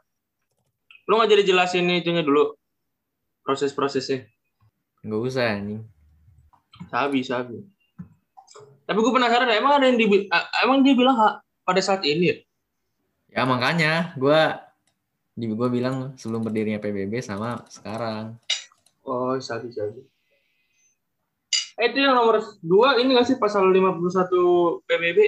Lu 1.11 1.19
nggak 1.19 1.35
jadi 1.35 1.43
jelasin 1.43 1.90
itunya 1.90 2.23
dulu 2.23 2.55
proses-prosesnya. 3.43 4.31
Nggak 5.02 5.21
usah 5.26 5.59
anjing. 5.59 5.83
Sabi, 6.87 7.26
sabi. 7.26 7.59
Tapi 8.87 8.95
gue 8.95 9.11
penasaran, 9.11 9.50
emang 9.50 9.83
ada 9.83 9.90
yang 9.90 9.99
di, 9.99 10.07
emang 10.62 10.87
dia 10.87 10.95
bilang 10.95 11.19
ha, 11.19 11.43
pada 11.67 11.83
saat 11.83 12.07
ini 12.07 12.31
ya? 12.31 12.37
Ya 13.31 13.43
makanya 13.43 14.14
gua 14.14 14.71
di 15.35 15.50
gua 15.50 15.67
bilang 15.67 16.14
sebelum 16.14 16.47
berdirinya 16.47 16.79
PBB 16.79 17.23
sama 17.23 17.62
sekarang. 17.67 18.38
Oh, 19.02 19.35
sabi, 19.43 19.75
sabi. 19.75 20.07
Eh, 21.75 21.90
itu 21.90 22.07
yang 22.07 22.14
nomor 22.14 22.38
dua 22.62 23.02
ini 23.02 23.19
nggak 23.19 23.35
sih 23.35 23.38
pasal 23.38 23.67
51 23.67 24.87
PBB? 24.87 25.19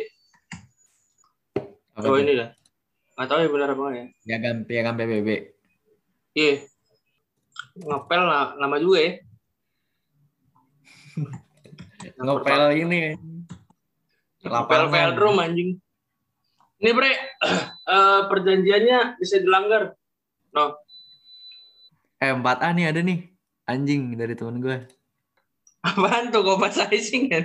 Apa 1.99 2.07
Oh 2.07 2.19
ini 2.19 2.39
dah. 2.39 2.55
Nggak 3.19 3.29
tahu 3.31 3.39
ya 3.43 3.49
benar 3.51 3.69
apa 3.75 3.83
ya? 3.95 4.05
Piagam 4.23 4.57
piagam 4.63 4.95
PBB. 4.95 5.29
Iya. 6.33 6.65
Ngepel 7.77 8.23
lah, 8.25 8.57
lama 8.57 8.77
juga 8.81 8.99
ya. 9.01 9.13
Yang 12.19 12.25
Ngopel 12.27 12.63
ini. 12.77 13.01
Ngepel 14.43 14.83
lapangan. 14.83 15.15
drum 15.15 15.39
anjing. 15.39 15.71
Ini 16.83 16.91
bre, 16.91 17.13
eh, 17.95 18.21
perjanjiannya 18.27 19.23
bisa 19.23 19.39
dilanggar. 19.39 19.95
No, 20.53 20.83
Eh 22.23 22.31
4A 22.31 22.71
nih 22.79 22.87
ada 22.87 23.03
nih. 23.03 23.35
Anjing 23.67 24.15
dari 24.15 24.39
teman 24.39 24.63
gua. 24.63 24.79
apaan 25.83 26.31
tuh 26.31 26.47
kok 26.47 26.63
pas 26.63 26.71
sizing 26.71 27.27
ya? 27.27 27.43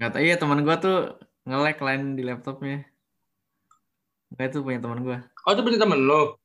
Nggak 0.00 0.10
tahu 0.16 0.22
iya 0.24 0.40
teman 0.40 0.64
gua 0.64 0.80
tuh 0.80 1.20
nge-lag 1.44 1.76
line 1.76 2.16
di 2.16 2.24
laptopnya. 2.24 2.88
Nggak 4.32 4.46
itu 4.48 4.58
punya 4.64 4.80
teman 4.80 5.00
gua. 5.04 5.18
Oh 5.44 5.52
itu 5.52 5.60
punya 5.60 5.76
temen 5.76 6.00
lo. 6.08 6.39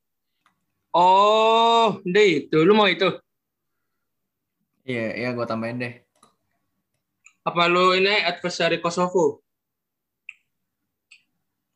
Oh, 0.96 2.00
deh 2.08 2.48
itu. 2.48 2.56
Lu 2.64 2.72
mau 2.72 2.88
itu? 2.88 3.04
Iya, 4.88 5.12
iya 5.12 5.28
gua 5.36 5.44
tambahin 5.44 5.76
deh. 5.76 5.92
Apa 7.44 7.68
lu 7.68 7.92
ini 7.92 8.24
adversary 8.24 8.80
Kosovo? 8.80 9.44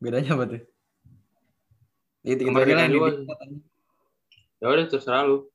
Bedanya 0.01 0.33
apa 0.33 0.49
tuh? 0.49 0.61
Itu 2.25 2.49
itu 2.49 2.57
aja 2.57 2.73
lah. 2.73 2.89
Ya 4.57 4.65
udah 4.73 4.85
terserah 4.89 5.21
lu. 5.29 5.45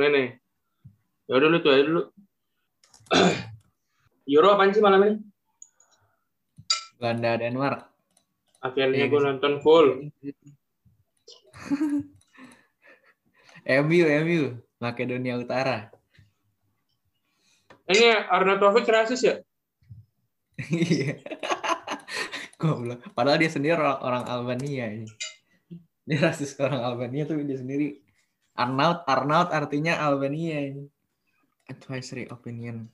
Nih 0.00 0.08
nih. 0.08 0.28
Ya 1.28 1.32
udah 1.36 1.48
lu 1.52 1.58
tuh 1.60 1.72
aja 1.76 1.84
dulu. 1.84 2.02
Euro 4.32 4.56
apaan 4.56 4.72
sih 4.72 4.80
malam 4.80 5.04
ini? 5.04 5.16
Belanda 6.96 7.36
Denmark. 7.36 7.92
Akhirnya 8.64 9.04
Iya, 9.04 9.06
gue 9.10 9.20
gitu. 9.20 9.26
nonton 9.28 9.52
full. 9.60 9.86
MU, 13.86 14.04
MU, 14.26 14.42
Makedonia 14.82 15.38
Utara. 15.38 15.90
Ini 17.86 18.30
Arnautovic 18.30 18.86
rasis 18.88 19.22
ya? 19.22 19.36
Iya. 20.70 21.18
Goblok. 22.60 23.02
Padahal 23.14 23.42
dia 23.42 23.50
sendiri 23.50 23.74
orang, 23.74 23.98
orang 24.02 24.24
Albania 24.30 24.86
ini. 24.90 25.08
Dia 26.06 26.30
rasis 26.30 26.54
orang 26.58 26.82
Albania 26.82 27.26
tuh 27.26 27.38
dia 27.42 27.58
sendiri 27.58 28.02
Arnaut, 28.52 29.06
Arnaut 29.08 29.48
artinya 29.48 29.96
Albania 30.02 30.60
ini. 30.60 30.84
Advisory 31.70 32.28
opinion. 32.28 32.90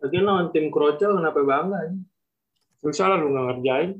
Lagi 0.00 0.18
lawan 0.20 0.52
tim 0.52 0.68
Kroco 0.68 1.16
kenapa 1.16 1.40
bangga? 1.40 1.88
ini? 1.88 2.00
Susah 2.80 3.12
lah 3.12 3.16
lu 3.20 3.32
nggak 3.32 3.46
ngerjain. 3.48 3.90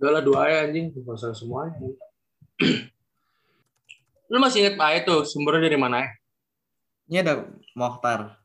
Udah 0.00 0.10
lah 0.16 0.22
dua 0.24 0.48
ya 0.48 0.58
anjing, 0.64 0.96
usah 0.96 1.36
semuanya. 1.36 1.76
Lu 4.30 4.38
masih 4.38 4.62
inget 4.62 4.74
Pak 4.78 5.04
itu 5.04 5.14
sumbernya 5.26 5.66
dari 5.66 5.78
mana 5.80 5.96
ya? 6.04 6.08
Ini 7.10 7.16
ada 7.26 7.34
Mohtar. 7.74 8.38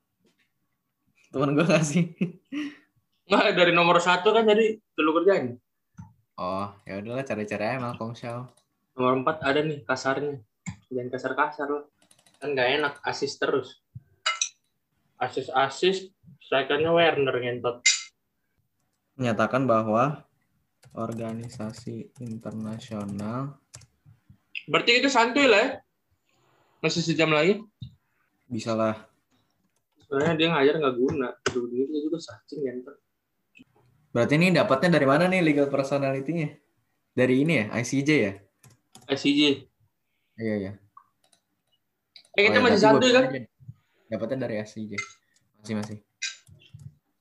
Temen 1.30 1.54
gue 1.54 1.66
gak 1.68 1.86
sih? 1.86 2.10
Nggak, 3.30 3.58
dari 3.58 3.74
nomor 3.74 3.98
satu 3.98 4.34
kan 4.34 4.46
tadi 4.46 4.78
lu 5.02 5.12
kerjain. 5.18 5.58
Oh, 6.38 6.68
ya 6.86 7.02
udahlah 7.02 7.26
cari-cari 7.26 7.64
aja 7.64 7.82
Malcolm 7.82 8.14
Shaw. 8.14 8.46
Nomor 8.98 9.24
empat 9.24 9.42
ada 9.42 9.66
nih 9.66 9.82
kasarnya. 9.82 10.40
Jangan 10.94 11.10
kasar-kasar 11.10 11.68
loh. 11.68 11.90
Kan 12.38 12.54
nggak 12.54 12.70
enak, 12.80 12.94
asis 13.02 13.40
terus. 13.42 13.82
Asis-asis, 15.18 16.12
strikernya 16.44 16.94
Werner 16.94 17.34
ngentot. 17.40 17.82
Menyatakan 19.18 19.66
bahwa 19.66 20.28
organisasi 20.94 22.14
internasional 22.22 23.58
Berarti 24.66 24.92
itu 24.98 25.10
santuy 25.10 25.46
lah 25.46 25.60
ya. 25.62 25.70
Masih 26.82 27.02
sejam 27.02 27.30
lagi. 27.30 27.62
bisa 28.46 28.78
lah. 28.78 28.94
Sebenarnya 30.06 30.34
dia 30.38 30.48
ngajar 30.54 30.76
nggak 30.78 30.96
guna. 31.02 31.28
Dulu 31.50 31.66
dia 31.74 32.00
juga 32.06 32.22
sacing 32.22 32.62
ngentot. 32.62 32.98
Berarti 34.14 34.34
ini 34.38 34.54
dapatnya 34.54 34.90
dari 34.96 35.08
mana 35.10 35.26
nih 35.26 35.42
legal 35.42 35.68
personality-nya? 35.68 36.54
Dari 37.12 37.42
ini 37.42 37.54
ya, 37.58 37.66
ICJ 37.74 38.10
ya? 38.22 38.34
SCJ. 39.10 39.42
Iya, 40.38 40.56
iya. 40.62 40.72
Eh 42.36 42.42
kita 42.46 42.60
Oh, 42.60 42.62
ya, 42.62 42.66
masih 42.70 42.80
santuy 42.80 43.10
kan? 43.12 43.24
aja. 43.28 43.40
Dapatnya 44.08 44.38
dari 44.46 44.56
ICJ. 44.62 44.94
Masih, 45.60 45.74
masih. 45.80 45.98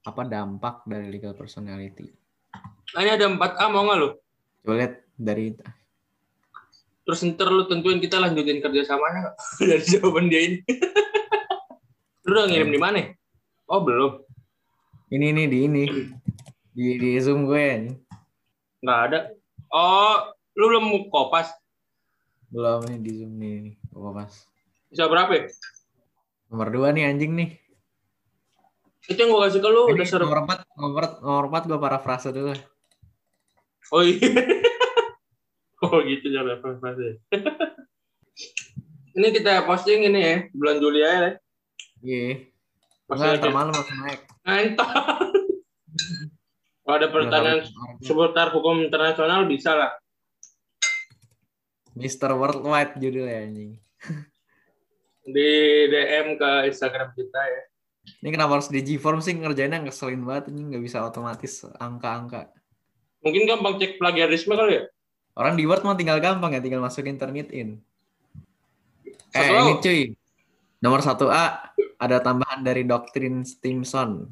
Apa 0.04 0.28
dampak 0.28 0.84
dari 0.84 1.08
legal 1.08 1.32
personality? 1.32 2.12
Nah, 2.92 3.00
ini 3.00 3.10
ada 3.16 3.26
4A 3.26 3.64
mau 3.72 3.88
nggak 3.88 3.98
lo? 3.98 4.08
Coba 4.60 4.74
lihat 4.76 4.94
dari 5.16 5.56
Terus 7.04 7.20
ntar 7.26 7.48
lu 7.48 7.64
tentuin 7.64 7.98
kita 7.98 8.16
lanjutin 8.16 8.58
kerjasamanya 8.58 9.18
nggak? 9.22 9.36
dari 9.68 9.84
jawaban 9.84 10.26
dia 10.26 10.40
ini. 10.42 10.58
lu 12.22 12.32
udah 12.32 12.46
ngirim 12.46 12.70
di 12.70 12.80
mana? 12.80 13.00
Oh 13.64 13.80
belum, 13.80 14.20
ini 15.08 15.30
nih 15.30 15.46
di 15.46 15.58
ini 15.62 15.84
di 16.70 16.86
di 16.96 17.10
zoom 17.16 17.44
gue 17.44 17.92
nggak 18.80 19.00
ada. 19.04 19.32
Oh, 19.68 20.16
lu 20.54 20.64
belum 20.66 20.84
kopas. 21.08 21.48
belum 22.48 22.84
nih 22.86 22.98
di 22.98 23.10
zoom 23.14 23.32
nih 23.34 23.54
nih 23.62 23.74
Gua 23.90 24.14
pas 24.14 24.30
Bisa 24.86 25.04
berapa? 25.04 25.32
ya? 25.32 25.44
nomor 26.46 26.68
dua 26.68 26.88
nih 26.90 27.04
anjing 27.04 27.34
nih 27.34 27.50
Itu 29.04 29.18
yang 29.18 29.28
gua 29.28 29.48
kasih 29.48 29.58
ke 29.58 29.66
lu 29.66 29.82
Ini 29.88 29.94
udah 29.96 30.06
seru. 30.06 30.22
nomor 30.24 30.38
empat 30.44 30.58
nomor 30.72 31.04
nomor 31.18 31.44
empat 31.50 31.62
gue 31.64 31.78
parafrase 31.78 32.30
dulu 32.30 32.54
Oh 33.90 34.00
iya. 34.00 34.16
oh 35.84 36.00
gitu 36.02 36.26
jangan 36.32 36.56
frase. 36.80 37.20
ini 39.16 39.28
kita 39.30 39.62
posting 39.62 40.08
ini 40.08 40.20
ya 40.20 40.36
bulan 40.50 40.76
Juli 40.80 41.00
aja 41.04 41.12
ya. 41.14 41.30
iya 42.02 42.28
Masih 43.04 43.20
enggak 43.20 43.36
aja. 43.36 43.42
termalam 43.44 43.72
langsung 43.72 43.98
naik 44.00 44.20
Ngentot. 44.44 44.90
Kalau 46.84 46.96
ada 47.00 47.08
pertanyaan 47.08 47.60
seputar 48.04 48.52
hukum 48.52 48.84
internasional 48.84 49.48
bisa 49.48 49.72
lah. 49.72 49.92
Mister 51.94 52.28
Worldwide 52.28 52.98
judulnya 52.98 53.46
anjing 53.46 53.78
Di 55.24 55.50
DM 55.88 56.36
ke 56.36 56.50
Instagram 56.68 57.14
kita 57.14 57.40
ya. 57.40 57.62
ini 58.20 58.28
kenapa 58.28 58.60
harus 58.60 58.68
di 58.68 58.84
G-form 58.84 59.24
sih 59.24 59.32
ngerjainnya 59.32 59.80
ngeselin 59.80 60.20
banget 60.28 60.52
ini 60.52 60.68
nggak 60.68 60.84
bisa 60.84 61.00
otomatis 61.00 61.64
angka-angka 61.80 62.52
Mungkin 63.24 63.48
gampang 63.48 63.80
cek 63.80 63.96
plagiarisme 63.96 64.52
kali 64.52 64.76
ya? 64.76 64.84
Orang 65.34 65.54
di 65.58 65.64
Word 65.66 65.82
mah 65.82 65.98
tinggal 65.98 66.18
gampang 66.22 66.54
ya 66.54 66.60
tinggal 66.62 66.82
masukin 66.82 67.18
Turnitin 67.18 67.52
in 67.52 67.68
eh 69.34 69.48
ini 69.50 69.72
cuy 69.82 70.00
nomor 70.78 71.00
1A 71.02 71.74
ada 71.98 72.16
tambahan 72.22 72.62
dari 72.62 72.86
doktrin 72.86 73.42
Stimson 73.42 74.30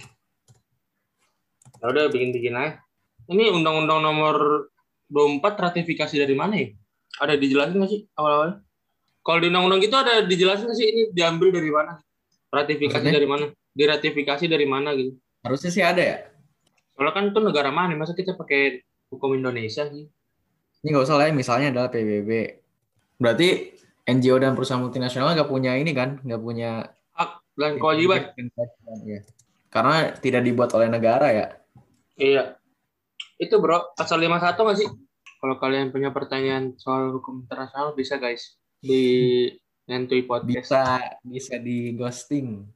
Ya 1.82 1.90
udah 1.90 2.14
bikin-bikin 2.14 2.54
aja. 2.54 2.78
Ini 3.26 3.50
undang-undang 3.50 4.06
nomor 4.06 4.70
24 5.10 5.42
ratifikasi 5.42 6.14
dari 6.14 6.30
mana 6.38 6.54
ya? 6.54 6.70
Ada 7.18 7.34
dijelasin 7.34 7.74
nggak 7.74 7.90
sih 7.90 8.06
awal-awal? 8.14 8.62
Kalau 9.26 9.38
di 9.42 9.50
undang-undang 9.50 9.82
itu 9.82 9.96
ada 9.98 10.22
dijelasin 10.22 10.70
nggak 10.70 10.78
sih 10.78 10.86
ini 10.86 11.02
diambil 11.10 11.50
dari 11.50 11.74
mana? 11.74 11.98
Ratifikasi 12.54 13.02
Maksudnya? 13.02 13.18
dari 13.18 13.26
mana? 13.26 13.44
Diratifikasi 13.74 14.44
dari 14.46 14.66
mana 14.70 14.94
gitu? 14.94 15.18
harusnya 15.42 15.74
sih 15.74 15.82
ada 15.82 15.98
ya 15.98 16.18
Soalnya 16.94 17.12
kan 17.18 17.24
itu 17.34 17.40
negara 17.42 17.74
mana? 17.74 17.98
Masa 17.98 18.14
kita 18.14 18.38
pakai 18.38 18.78
hukum 19.10 19.34
Indonesia 19.34 19.82
sih? 19.90 20.06
Ini 20.82 20.88
nggak 20.90 21.06
usah 21.06 21.14
lah 21.14 21.30
ya, 21.30 21.32
misalnya 21.34 21.68
adalah 21.70 21.88
PBB. 21.94 22.30
Berarti 23.22 23.48
NGO 24.02 24.42
dan 24.42 24.58
perusahaan 24.58 24.82
multinasional 24.82 25.38
nggak 25.38 25.46
punya 25.46 25.78
ini 25.78 25.94
kan, 25.94 26.18
nggak 26.26 26.42
punya 26.42 26.90
Hak 27.14 27.38
dan 27.54 27.78
kewajiban. 27.78 28.34
Iya. 29.06 29.22
Karena 29.70 30.10
tidak 30.18 30.42
dibuat 30.42 30.74
oleh 30.74 30.90
negara 30.90 31.30
ya. 31.30 31.46
Iya. 32.18 32.58
Itu 33.38 33.62
bro, 33.62 33.94
pasal 33.94 34.18
51 34.18 34.58
nggak 34.58 34.78
sih? 34.82 34.90
Kalau 35.38 35.54
kalian 35.58 35.94
punya 35.94 36.10
pertanyaan 36.10 36.74
soal 36.78 37.14
hukum 37.14 37.46
internasional 37.46 37.94
bisa 37.94 38.18
guys 38.18 38.58
di 38.82 39.46
Nentui 39.86 40.26
Podcast. 40.26 40.70
Bisa 40.70 40.82
bisa 41.22 41.54
di 41.62 41.94
ghosting. 41.94 42.66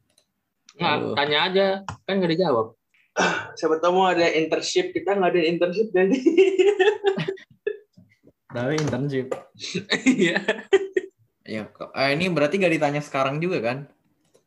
Nggak, 0.78 0.94
Aduh. 0.94 1.14
tanya 1.18 1.38
aja, 1.50 1.66
kan 2.06 2.22
nggak 2.22 2.32
dijawab. 2.38 2.78
Siapa 3.58 3.82
tahu 3.82 3.92
mau 3.96 4.06
ada 4.12 4.28
internship, 4.30 4.94
kita 4.94 5.18
nggak 5.18 5.30
ada 5.34 5.42
internship 5.42 5.88
jadi. 5.90 6.18
Tapi 8.56 8.74
internship. 8.80 9.28
Iya. 10.08 10.40
Ya, 11.46 11.62
eh, 11.70 12.10
ini 12.16 12.26
berarti 12.32 12.58
nggak 12.58 12.74
ditanya 12.74 13.02
sekarang 13.04 13.38
juga 13.38 13.62
kan? 13.62 13.86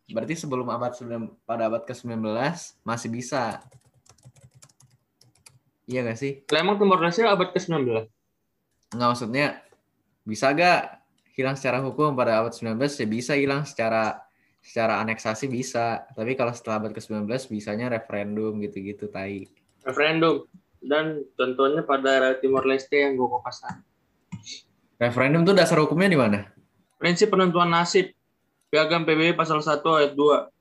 Berarti 0.09 0.33
sebelum 0.33 0.67
abad 0.67 0.91
sembilan- 0.97 1.45
pada 1.45 1.69
abad 1.69 1.85
ke-19 1.85 2.25
masih 2.81 3.09
bisa. 3.13 3.61
Iya 5.85 6.05
gak 6.05 6.19
sih? 6.19 6.43
Lah 6.49 6.59
emang 6.61 6.81
Timor 6.81 6.99
Leste 7.01 7.23
abad 7.23 7.49
ke-19? 7.53 8.09
Nggak 8.93 9.09
maksudnya 9.09 9.61
bisa 10.25 10.51
gak 10.53 11.01
hilang 11.37 11.55
secara 11.55 11.79
hukum 11.79 12.17
pada 12.17 12.43
abad 12.43 12.51
19 12.51 12.99
ya 12.99 13.07
bisa 13.07 13.33
hilang 13.37 13.63
secara 13.63 14.25
secara 14.59 14.99
aneksasi 15.05 15.47
bisa. 15.47 16.03
Tapi 16.11 16.35
kalau 16.35 16.51
setelah 16.51 16.83
abad 16.83 16.91
ke-19 16.97 17.29
bisanya 17.47 17.87
referendum 17.93 18.59
gitu-gitu 18.59 19.07
tai. 19.07 19.47
Referendum. 19.85 20.49
Dan 20.83 21.23
tentunya 21.39 21.85
pada 21.85 22.35
Timor 22.37 22.67
Leste 22.67 22.99
yang 22.99 23.15
gue 23.15 23.29
kopasan. 23.29 23.88
Referendum 24.99 25.41
tuh 25.41 25.55
dasar 25.55 25.79
hukumnya 25.79 26.11
di 26.11 26.19
mana? 26.19 26.39
Prinsip 26.99 27.31
penentuan 27.31 27.71
nasib. 27.71 28.11
Piagam 28.69 29.01
PBB 29.01 29.33
pasal 29.33 29.63
1 29.63 29.79
ayat 29.81 30.13
2. 30.13 30.51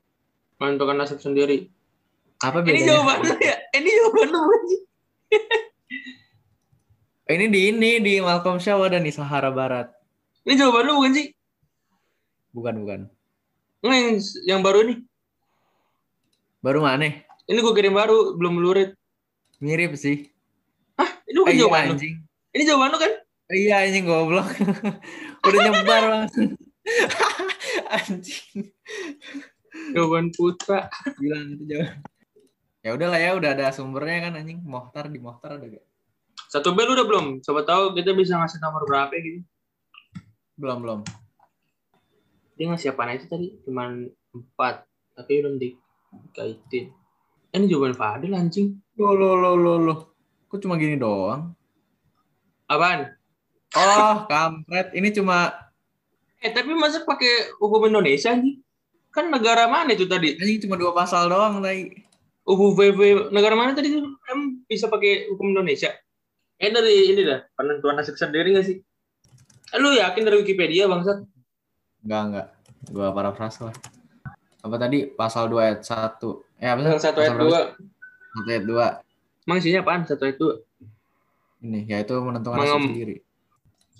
Menentukan 0.58 0.96
nasib 0.96 1.18
sendiri. 1.18 1.66
Apa 2.38 2.62
Ini 2.62 2.66
bedanya? 2.70 2.86
jawaban 2.94 3.18
lu 3.20 3.34
ya? 3.36 3.56
Ini 3.74 3.88
jawaban 3.90 4.26
lu 4.26 4.38
bukan 4.40 4.62
sih? 4.70 4.80
Ini 7.28 7.44
di 7.50 7.60
ini 7.68 7.90
di 8.00 8.14
Malcolm 8.18 8.56
Shaw 8.56 8.78
ada 8.80 8.96
nih 8.96 9.12
Sahara 9.12 9.50
Barat. 9.50 9.90
Ini 10.46 10.54
jawaban 10.54 10.86
lu 10.86 10.92
bukan 10.96 11.12
sih? 11.12 11.26
Bukan 12.54 12.74
bukan. 12.80 13.00
Nggak 13.82 13.98
yang, 13.98 14.10
yang 14.46 14.60
baru 14.62 14.78
ini. 14.86 14.94
Baru 16.62 16.80
mana? 16.80 17.10
Ini 17.44 17.58
gue 17.58 17.74
kirim 17.74 17.92
baru, 17.92 18.34
belum 18.34 18.54
lurid. 18.56 18.94
Mirip 19.58 19.94
sih. 19.94 20.30
Ini 21.28 21.36
bukan 21.36 21.50
Eh, 21.50 21.54
iya, 21.54 21.62
jawaban 21.66 21.82
lu. 21.84 21.94
anjing. 21.98 22.14
Ini 22.54 22.62
jawaban 22.64 22.88
lu 22.88 22.98
kan? 22.98 23.12
Iya 23.48 23.88
anjing 23.88 24.04
goblok. 24.04 24.44
Udah 25.48 25.60
nyebar 25.72 26.04
langsung. 26.04 26.52
anjing. 27.96 28.68
Jawaban 29.96 30.28
putra. 30.36 30.92
Bilang 31.16 31.56
itu 31.56 31.64
jawab. 31.64 31.96
Ya 32.84 32.90
udahlah 32.94 33.20
ya, 33.20 33.30
udah 33.34 33.50
ada 33.56 33.72
sumbernya 33.72 34.28
kan 34.28 34.36
anjing. 34.36 34.60
Mohtar 34.60 35.08
di 35.08 35.16
Mohtar 35.16 35.56
ada 35.56 35.64
gak? 35.64 35.84
Satu 36.48 36.76
bel 36.76 36.92
udah 36.92 37.04
belum? 37.08 37.26
Siapa 37.40 37.64
tahu 37.64 37.96
kita 37.96 38.12
bisa 38.12 38.36
ngasih 38.36 38.60
nomor 38.60 38.84
berapa 38.84 39.12
gitu. 39.16 39.40
Belum 40.60 40.78
belum. 40.84 41.00
Dia 42.60 42.68
ngasih 42.68 42.92
apa 42.92 43.16
aja 43.16 43.26
tadi? 43.28 43.56
Cuman 43.64 44.08
empat. 44.36 44.84
Tapi 45.16 45.32
belum 45.40 45.56
dikaitin. 45.56 46.92
Eh, 47.48 47.56
Ini 47.56 47.64
jawaban 47.64 47.96
Fadil 47.96 48.36
anjing. 48.36 48.76
Loh 49.00 49.16
loh 49.16 49.34
loh 49.40 49.56
loh 49.56 49.76
loh. 49.80 49.98
Kok 50.52 50.60
cuma 50.60 50.76
gini 50.76 51.00
doang? 51.00 51.52
Apaan? 52.68 53.17
Oh, 53.80 54.14
kampret. 54.26 54.90
Ini 54.92 55.08
cuma 55.12 55.54
Eh 56.38 56.50
tapi 56.50 56.70
masa 56.70 57.02
pakai 57.02 57.54
hukum 57.56 57.86
Indonesia 57.86 58.30
anjing? 58.30 58.62
Kan 59.10 59.26
negara 59.26 59.66
mana 59.66 59.90
itu 59.90 60.04
tadi? 60.04 60.34
anjing 60.34 60.58
cuma 60.60 60.74
dua 60.74 60.90
pasal 60.92 61.26
doang 61.26 61.58
tadi. 61.58 61.90
UUVV 62.44 63.00
negara 63.28 63.52
mana 63.52 63.72
tadi 63.72 63.90
tuh? 63.90 64.06
Em 64.26 64.62
bisa 64.64 64.86
pakai 64.86 65.26
hukum 65.28 65.50
Indonesia? 65.50 65.90
Eh 66.56 66.70
dari 66.70 67.10
ini 67.10 67.22
dah 67.22 67.42
penentuan 67.52 67.94
nasib 67.94 68.14
sendiri 68.14 68.50
nggak 68.50 68.64
sih? 68.64 68.78
Eh, 69.68 69.78
lu 69.78 69.92
yakin 69.92 70.22
dari 70.22 70.36
Wikipedia 70.38 70.86
bangsat? 70.86 71.26
Enggak 72.00 72.22
enggak. 72.24 72.46
Gua 72.88 73.10
parafrase 73.10 73.62
lah. 73.64 73.74
Apa 74.58 74.76
tadi 74.76 75.06
pasal 75.06 75.46
2 75.46 75.58
ayat 75.60 75.80
1. 75.82 76.40
Eh 76.56 76.66
apa 76.66 76.80
sih? 76.80 76.88
Pasal 76.88 77.02
satu 77.04 77.18
Pasal 77.18 77.20
ayat 77.20 77.34
berapa 77.34 77.44
dua. 77.44 77.58
sih? 77.58 77.66
Satu 78.32 78.48
ayat 78.48 78.64
2. 78.64 78.86
Emang 79.44 79.56
isinya 79.58 79.80
apaan 79.82 80.02
satu 80.04 80.24
itu? 80.24 80.46
Ini 81.58 81.80
yaitu 81.88 82.14
menentukan 82.16 82.54
Mengem- 82.56 82.78
nasib 82.78 82.88
sendiri. 82.88 83.16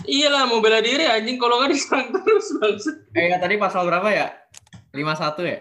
Iyalah 0.06 0.46
mau 0.46 0.62
bela 0.62 0.78
diri 0.78 1.02
anjing 1.02 1.42
kalau 1.42 1.58
nggak 1.58 1.74
diserang 1.74 2.14
terus 2.14 2.54
bangsa. 2.62 2.90
Eh 3.18 3.34
ya, 3.34 3.36
tadi 3.42 3.58
pasal 3.58 3.82
berapa 3.82 4.06
ya? 4.14 4.30
51 4.94 5.42
ya? 5.42 5.60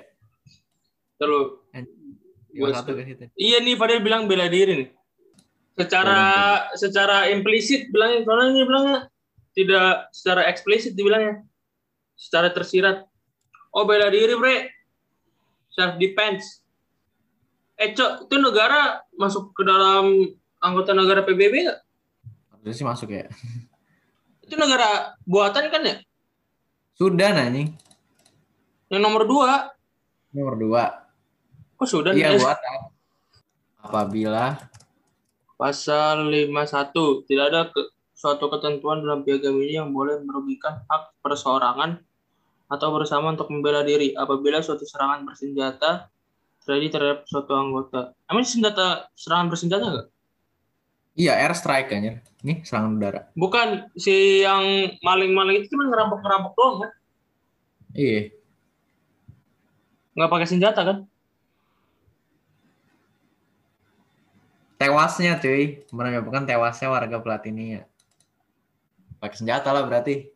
Terus 1.18 1.48
51 2.54 2.98
ke 2.98 3.02
situ. 3.06 3.24
Iya 3.34 3.58
nih 3.62 3.76
Fadil 3.78 4.02
bilang 4.02 4.30
bela 4.30 4.46
diri 4.50 4.86
nih. 4.86 4.90
Secara 5.78 6.22
secara 6.74 7.30
implisit 7.30 7.90
bilangnya 7.94 8.26
soalnya 8.26 8.46
ini 8.50 8.62
bilangnya 8.66 9.00
tidak 9.54 10.10
secara 10.14 10.42
eksplisit 10.50 10.94
dibilangnya. 10.94 11.46
Secara 12.18 12.54
tersirat. 12.54 13.06
Oh 13.74 13.86
bela 13.86 14.10
diri 14.10 14.34
bre. 14.38 14.74
Self 15.74 16.02
defense. 16.02 16.66
Eh 17.78 17.94
cok 17.94 18.26
itu 18.26 18.36
negara 18.42 19.06
masuk 19.18 19.54
ke 19.54 19.62
dalam 19.62 20.34
anggota 20.62 20.98
negara 20.98 21.22
PBB 21.22 21.70
nggak? 21.70 21.80
Harusnya 22.50 22.74
sih 22.74 22.86
masuk 22.86 23.10
ya. 23.14 23.30
Itu 24.48 24.56
negara 24.56 25.12
buatan 25.28 25.68
kan 25.68 25.82
ya? 25.84 25.96
Sudan 26.96 27.36
anjing. 27.36 27.76
Yang 28.88 29.02
nomor 29.04 29.28
dua. 29.28 29.76
Nomor 30.32 30.56
2. 30.56 31.78
Oh 31.78 31.86
Sudan 31.86 32.16
Iya 32.16 32.34
ya? 32.34 32.40
buatan. 32.40 32.78
Apabila 33.78 34.56
Pasal 35.56 36.30
51. 36.30 37.26
Tidak 37.26 37.46
ada 37.46 37.68
ke- 37.68 37.90
suatu 38.14 38.48
ketentuan 38.48 39.02
dalam 39.02 39.22
piagam 39.22 39.58
ini 39.58 39.76
yang 39.76 39.90
boleh 39.90 40.22
merugikan 40.22 40.82
hak 40.86 41.14
perseorangan 41.22 42.02
atau 42.68 42.88
bersama 42.92 43.30
untuk 43.30 43.50
membela 43.50 43.82
diri 43.82 44.14
apabila 44.14 44.58
suatu 44.58 44.84
serangan 44.84 45.22
bersenjata 45.22 46.10
terjadi 46.62 46.88
terhadap 46.92 47.20
suatu 47.26 47.54
anggota. 47.54 48.14
Emang 48.26 48.42
senjata 48.42 49.06
serangan 49.14 49.48
bersenjata 49.48 49.86
nggak? 49.86 50.08
Iya 51.18 51.34
air 51.42 51.52
strike 51.58 51.90
kan 51.90 52.22
Nih 52.46 52.62
serangan 52.62 52.96
udara. 52.96 53.22
Bukan 53.34 53.90
si 53.98 54.46
yang 54.46 54.94
maling-maling 55.02 55.66
itu 55.66 55.74
cuma 55.74 55.90
ngerampok-ngerampok 55.90 56.54
doang 56.54 56.76
kan? 56.86 56.92
Iya. 57.98 58.22
Nggak 60.14 60.32
pakai 60.32 60.48
senjata 60.48 60.82
kan? 60.86 60.98
Tewasnya 64.78 65.42
cuy, 65.42 65.82
menyebabkan 65.90 66.46
tewasnya 66.46 66.94
warga 66.94 67.18
Platinia. 67.18 67.90
Pakai 69.18 69.38
senjata 69.42 69.74
lah 69.74 69.90
berarti. 69.90 70.30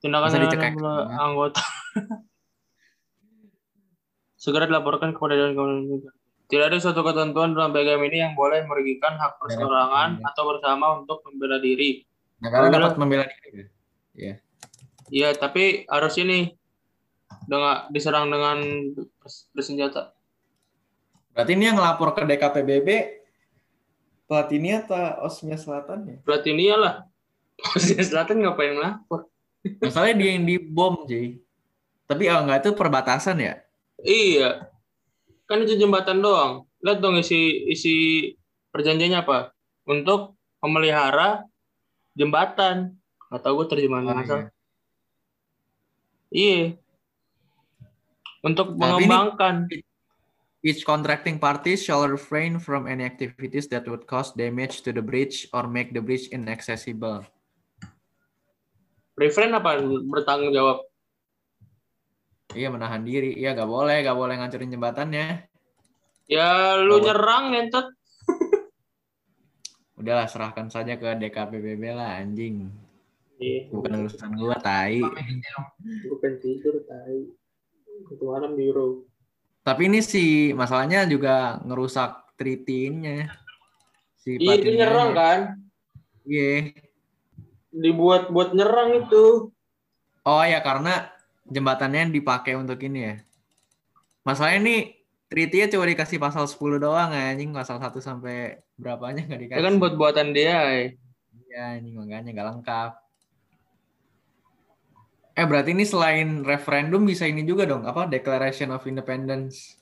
Tindakan 0.00 0.32
anggota. 1.12 1.60
Segera 4.40 4.64
dilaporkan 4.64 5.12
kepada 5.12 5.36
Dewan 5.36 5.52
Keamanan 5.56 5.84
Negara. 5.88 6.23
Tidak 6.44 6.66
ada 6.68 6.76
suatu 6.76 7.00
ketentuan 7.00 7.56
dalam 7.56 7.72
piagam 7.72 8.04
ini 8.04 8.20
yang 8.20 8.32
boleh 8.36 8.68
merugikan 8.68 9.16
hak 9.16 9.40
perseorangan 9.40 10.20
atau 10.22 10.42
bersama 10.46 11.00
untuk 11.00 11.24
membela 11.24 11.56
diri. 11.56 12.04
Negara 12.38 12.68
Membela- 12.68 12.82
dapat 12.92 12.96
membela 13.00 13.24
diri. 13.24 13.64
ya? 14.12 14.34
Iya, 15.08 15.28
tapi 15.32 15.84
harus 15.88 16.14
ini 16.16 16.52
dengan 17.44 17.88
diserang 17.88 18.28
dengan 18.28 18.60
bers- 19.20 19.48
bersenjata. 19.52 20.12
Berarti 21.32 21.52
ini 21.52 21.64
yang 21.66 21.76
ngelapor 21.76 22.14
ke 22.14 22.22
DKPBB 22.24 22.88
Platinia 24.24 24.80
atau 24.80 25.28
Osmia 25.28 25.60
Selatan 25.60 25.98
ya? 26.06 26.16
Platinia 26.24 26.74
lah. 26.76 26.94
Korea 27.60 28.00
Selatan 28.00 28.40
ngapain 28.40 28.76
lapor? 28.76 29.28
Masalahnya 29.80 30.16
dia 30.20 30.30
yang 30.36 30.44
dibom 30.44 31.04
cuy. 31.04 31.40
Tapi 32.04 32.28
oh, 32.28 32.40
enggak 32.44 32.64
itu 32.64 32.70
perbatasan 32.72 33.36
ya? 33.40 33.54
Iya. 34.00 34.68
Kan 35.44 35.60
itu 35.62 35.76
jembatan 35.76 36.20
doang. 36.20 36.64
Lihat 36.80 37.00
dong 37.00 37.20
isi 37.20 37.68
isi 37.68 37.94
perjanjiannya 38.70 39.20
apa? 39.20 39.52
Untuk 39.84 40.36
memelihara 40.60 41.44
jembatan. 42.12 42.96
Atau 43.28 43.58
gue 43.58 43.66
terjemahan 43.66 44.06
Oh, 44.06 44.14
asal. 44.16 44.38
iya. 44.38 44.48
Iya. 46.30 46.60
Untuk 48.40 48.74
Tapi 48.74 48.78
ini- 48.78 48.82
mengembangkan. 49.08 49.54
Each 50.64 50.80
contracting 50.80 51.36
party 51.36 51.76
shall 51.76 52.08
refrain 52.08 52.56
from 52.56 52.88
any 52.88 53.04
activities 53.04 53.68
that 53.68 53.84
would 53.84 54.08
cause 54.08 54.32
damage 54.32 54.80
to 54.80 54.96
the 54.96 55.04
bridge 55.04 55.44
or 55.52 55.68
make 55.68 55.92
the 55.92 56.00
bridge 56.00 56.32
inaccessible. 56.32 57.20
Refrain 59.20 59.52
apa? 59.52 59.76
Bertanggung 60.08 60.56
jawab. 60.56 60.80
Iya 62.54 62.68
menahan 62.70 63.02
diri. 63.02 63.34
Iya 63.34 63.52
gak 63.52 63.66
boleh, 63.66 64.00
gak 64.00 64.14
boleh 64.14 64.34
ngancurin 64.38 64.70
jembatannya. 64.70 65.26
Ya 66.30 66.78
lu 66.78 66.96
Oh. 66.96 67.02
nyerang 67.02 67.52
ngentot. 67.52 67.86
Udahlah 70.00 70.26
serahkan 70.26 70.70
saja 70.70 70.94
ke 70.94 71.18
DKPBB 71.18 71.82
lah 71.92 72.18
anjing. 72.18 72.70
Iya. 73.36 73.66
Bukan 73.68 74.06
urusan 74.06 74.30
gua 74.34 74.56
tai. 74.56 75.02
Bukan 76.06 76.32
tidur, 76.38 76.80
tai. 76.86 77.26
Itu 78.06 78.22
malam 78.24 78.54
di 78.54 78.66
Euro. 78.66 79.02
Tapi 79.60 79.88
ini 79.88 80.00
sih 80.00 80.52
masalahnya 80.52 81.06
juga 81.06 81.58
ngerusak 81.62 82.36
treaty-nya. 82.36 83.26
Si 84.16 84.34
Iya, 84.34 84.38
itu 84.38 84.46
Platinia-nya. 84.46 84.78
nyerang 84.78 85.10
kan? 85.12 85.38
Iya. 86.24 86.72
Dibuat 87.68 88.30
buat 88.30 88.54
nyerang 88.54 89.02
itu. 89.02 89.50
Oh 90.24 90.42
ya 90.42 90.62
karena 90.62 91.10
jembatannya 91.48 92.12
dipakai 92.12 92.56
untuk 92.56 92.80
ini 92.82 93.00
ya. 93.12 93.14
Masalahnya 94.24 94.58
ini 94.64 94.76
treaty-nya 95.28 95.68
cuma 95.72 95.84
dikasih 95.84 96.16
pasal 96.16 96.48
10 96.48 96.80
doang 96.80 97.10
anjing, 97.12 97.52
pasal 97.52 97.76
1 97.80 98.00
sampai 98.00 98.60
berapanya 98.80 99.24
nggak 99.28 99.40
Ya 99.40 99.44
dikasih. 99.48 99.64
kan 99.64 99.74
buat 99.80 99.94
buatan 100.00 100.32
dia. 100.32 100.88
Iya, 101.50 101.78
anjing 101.78 101.94
makanya 101.98 102.30
nggak 102.32 102.48
lengkap. 102.54 102.90
Eh 105.34 105.46
berarti 105.50 105.74
ini 105.74 105.82
selain 105.82 106.46
referendum 106.46 107.02
bisa 107.02 107.26
ini 107.26 107.42
juga 107.42 107.66
dong, 107.66 107.82
apa 107.84 108.06
Declaration 108.06 108.70
of 108.70 108.86
Independence. 108.86 109.76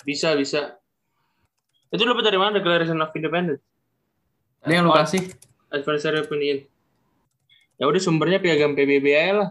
Bisa, 0.00 0.32
bisa. 0.32 0.80
Itu 1.92 2.08
lu 2.08 2.16
dapat 2.16 2.32
dari 2.32 2.40
mana 2.40 2.56
Declaration 2.56 2.96
of 3.04 3.12
Independence? 3.12 3.60
Tadi 4.64 4.72
yang 4.72 4.88
lu 4.88 4.96
kasih. 4.96 5.28
Advisory 5.68 6.24
opinion. 6.24 6.64
Ya 7.76 7.84
udah 7.84 8.00
sumbernya 8.00 8.40
piagam 8.40 8.72
PBB 8.72 9.06
aja 9.12 9.32
lah. 9.44 9.50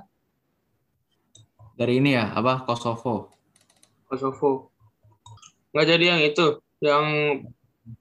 Dari 1.77 2.01
ini 2.01 2.17
ya, 2.17 2.33
apa 2.33 2.65
Kosovo. 2.65 3.29
Kosovo. 4.09 4.73
Nggak 5.69 5.87
jadi 5.93 6.05
yang 6.09 6.21
itu, 6.25 6.47
yang 6.81 7.05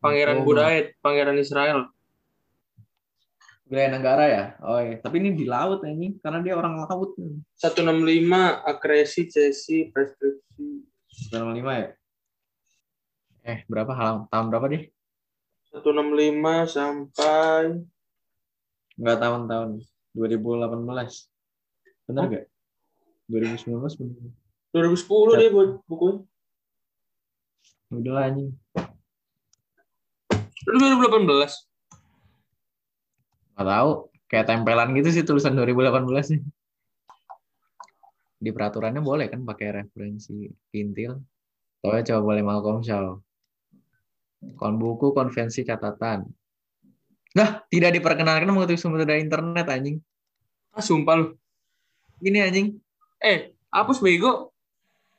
Pangeran 0.00 0.40
Oh, 0.40 0.44
Budaid, 0.48 0.96
Pangeran 1.04 1.36
Israel. 1.36 1.92
Wilayah 3.68 3.90
negara 3.92 4.24
ya? 4.24 4.44
Oh 4.64 4.80
iya. 4.80 4.96
Tapi 4.96 5.20
ini 5.20 5.36
di 5.36 5.44
laut 5.44 5.84
anjing, 5.84 6.16
karena 6.24 6.40
dia 6.40 6.56
orang 6.56 6.88
laut. 6.88 7.20
165 7.60 8.64
akresi, 8.64 9.28
cesi, 9.28 9.92
preskripsi. 9.92 10.66
95 11.36 11.76
ya? 11.76 11.88
Eh, 13.44 13.58
berapa 13.68 13.92
halam? 13.92 14.24
Tahun 14.32 14.46
berapa 14.48 14.66
deh? 14.72 14.88
165 15.68 16.64
sampai 16.64 17.84
Enggak 18.96 19.18
tahun-tahun. 19.20 19.84
2018. 20.16 21.28
Benar 22.08 22.24
Oh. 22.32 22.55
Nggak? 23.26 23.66
2019 23.66 23.98
benar. 23.98 24.30
2010 24.74 25.40
deh 25.40 25.50
buat 25.50 25.70
buku. 25.86 26.26
Udah 27.94 28.12
lah 28.12 28.24
anjing. 28.30 28.50
Lu 30.66 30.76
2018. 30.76 31.26
Nggak 33.56 33.66
tahu. 33.66 33.90
Kayak 34.26 34.46
tempelan 34.50 34.90
gitu 34.98 35.08
sih 35.14 35.22
tulisan 35.22 35.54
2018 35.54 36.02
sih. 36.26 36.40
Di 38.36 38.50
peraturannya 38.50 39.00
boleh 39.00 39.30
kan 39.30 39.46
pakai 39.46 39.82
referensi 39.82 40.50
pintil. 40.68 41.14
Soalnya 41.80 42.14
coba 42.14 42.20
boleh 42.34 42.42
Malcolm 42.42 42.82
Shaw. 42.82 43.14
Kon 44.58 44.76
buku 44.76 45.14
konvensi 45.14 45.62
catatan. 45.64 46.26
Nah, 47.36 47.48
tidak 47.68 47.96
diperkenankan 48.00 48.48
mengutip 48.48 48.80
sumber 48.80 49.04
dari 49.04 49.20
internet 49.20 49.66
anjing. 49.68 50.00
Ah, 50.72 50.84
sumpah 50.84 51.14
lu. 51.16 51.26
Gini 52.20 52.40
anjing. 52.40 52.76
Eh, 53.20 53.56
hapus 53.72 54.00
bego. 54.04 54.52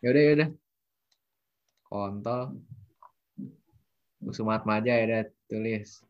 Ya 0.05 0.13
udah 0.13 0.21
ya 0.21 0.31
udah. 0.37 0.49
Kontol. 1.89 2.41
Musuh 4.21 4.45
Maja 4.45 4.93
ya 4.93 5.05
udah 5.09 5.21
tulis. 5.49 6.05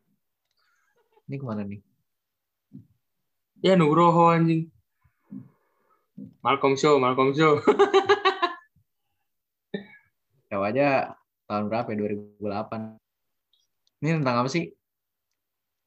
Ini 1.28 1.36
ke 1.40 1.44
mana 1.44 1.64
nih? 1.64 1.80
Ya 3.60 3.76
Nugroho 3.76 4.32
anjing. 4.32 4.72
Malcolm 6.40 6.76
Show, 6.76 7.00
Malcolm 7.00 7.34
Show. 7.34 7.60
Coba 10.48 10.72
aja 10.72 11.12
tahun 11.44 11.68
berapa 11.68 11.92
ya? 11.92 11.96
2008. 12.40 12.96
Ini 14.00 14.08
tentang 14.22 14.36
apa 14.40 14.48
sih? 14.48 14.72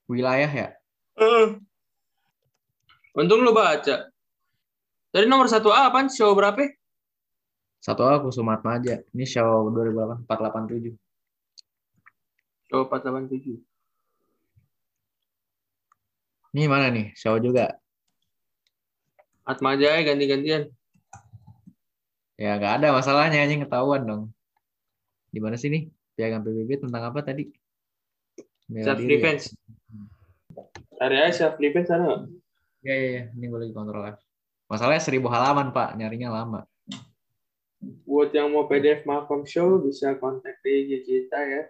Wilayah 0.05 0.51
ya? 0.51 0.67
Eh. 1.17 1.57
Untung 3.17 3.41
lu 3.43 3.53
baca. 3.55 4.10
Dari 5.11 5.27
nomor 5.27 5.51
1A 5.51 5.91
apaan? 5.91 6.07
Show 6.07 6.31
berapa? 6.31 6.71
Satu 7.83 8.07
aku 8.07 8.31
Sumat 8.31 8.63
Maja. 8.63 9.03
Ini 9.11 9.27
show 9.27 9.67
2008 9.75 10.23
487. 10.23 10.95
Oh, 12.71 12.87
487. 12.87 13.59
Ini 16.55 16.63
mana 16.71 16.87
nih? 16.95 17.11
Show 17.11 17.35
juga. 17.43 17.75
Atma 19.43 19.75
aja 19.75 19.99
ya 19.99 20.07
ganti-gantian. 20.07 20.71
Ya 22.39 22.55
nggak 22.55 22.79
ada 22.79 22.95
masalahnya 22.95 23.43
anjing 23.43 23.67
ketahuan 23.67 24.07
dong. 24.07 24.23
Di 25.27 25.43
mana 25.43 25.59
sih 25.59 25.67
nih? 25.67 25.91
Piagam 26.15 26.47
PBB 26.47 26.87
tentang 26.87 27.11
apa 27.11 27.19
tadi? 27.19 27.51
Self 28.71 29.03
ya? 29.03 29.07
defense. 29.11 29.51
Cari 30.95 31.15
aja 31.19 31.31
self 31.35 31.59
defense 31.59 31.91
ada 31.91 32.03
nggak? 32.07 32.21
Iya, 32.87 32.95
iya, 32.95 33.09
iya. 33.11 33.23
Ini 33.35 33.45
gue 33.51 33.59
lagi 33.59 33.75
kontrol 33.75 34.07
F. 34.07 34.30
Masalahnya 34.71 35.03
seribu 35.03 35.27
halaman, 35.27 35.75
Pak. 35.75 35.99
Nyarinya 35.99 36.31
lama. 36.31 36.63
Buat 38.07 38.31
yang 38.31 38.55
mau 38.55 38.71
PDF 38.71 39.03
Malcolm 39.03 39.43
Show 39.43 39.83
bisa 39.83 40.15
kontak 40.15 40.63
di 40.63 40.87
IG 40.87 41.03
kita 41.03 41.39
ya. 41.43 41.63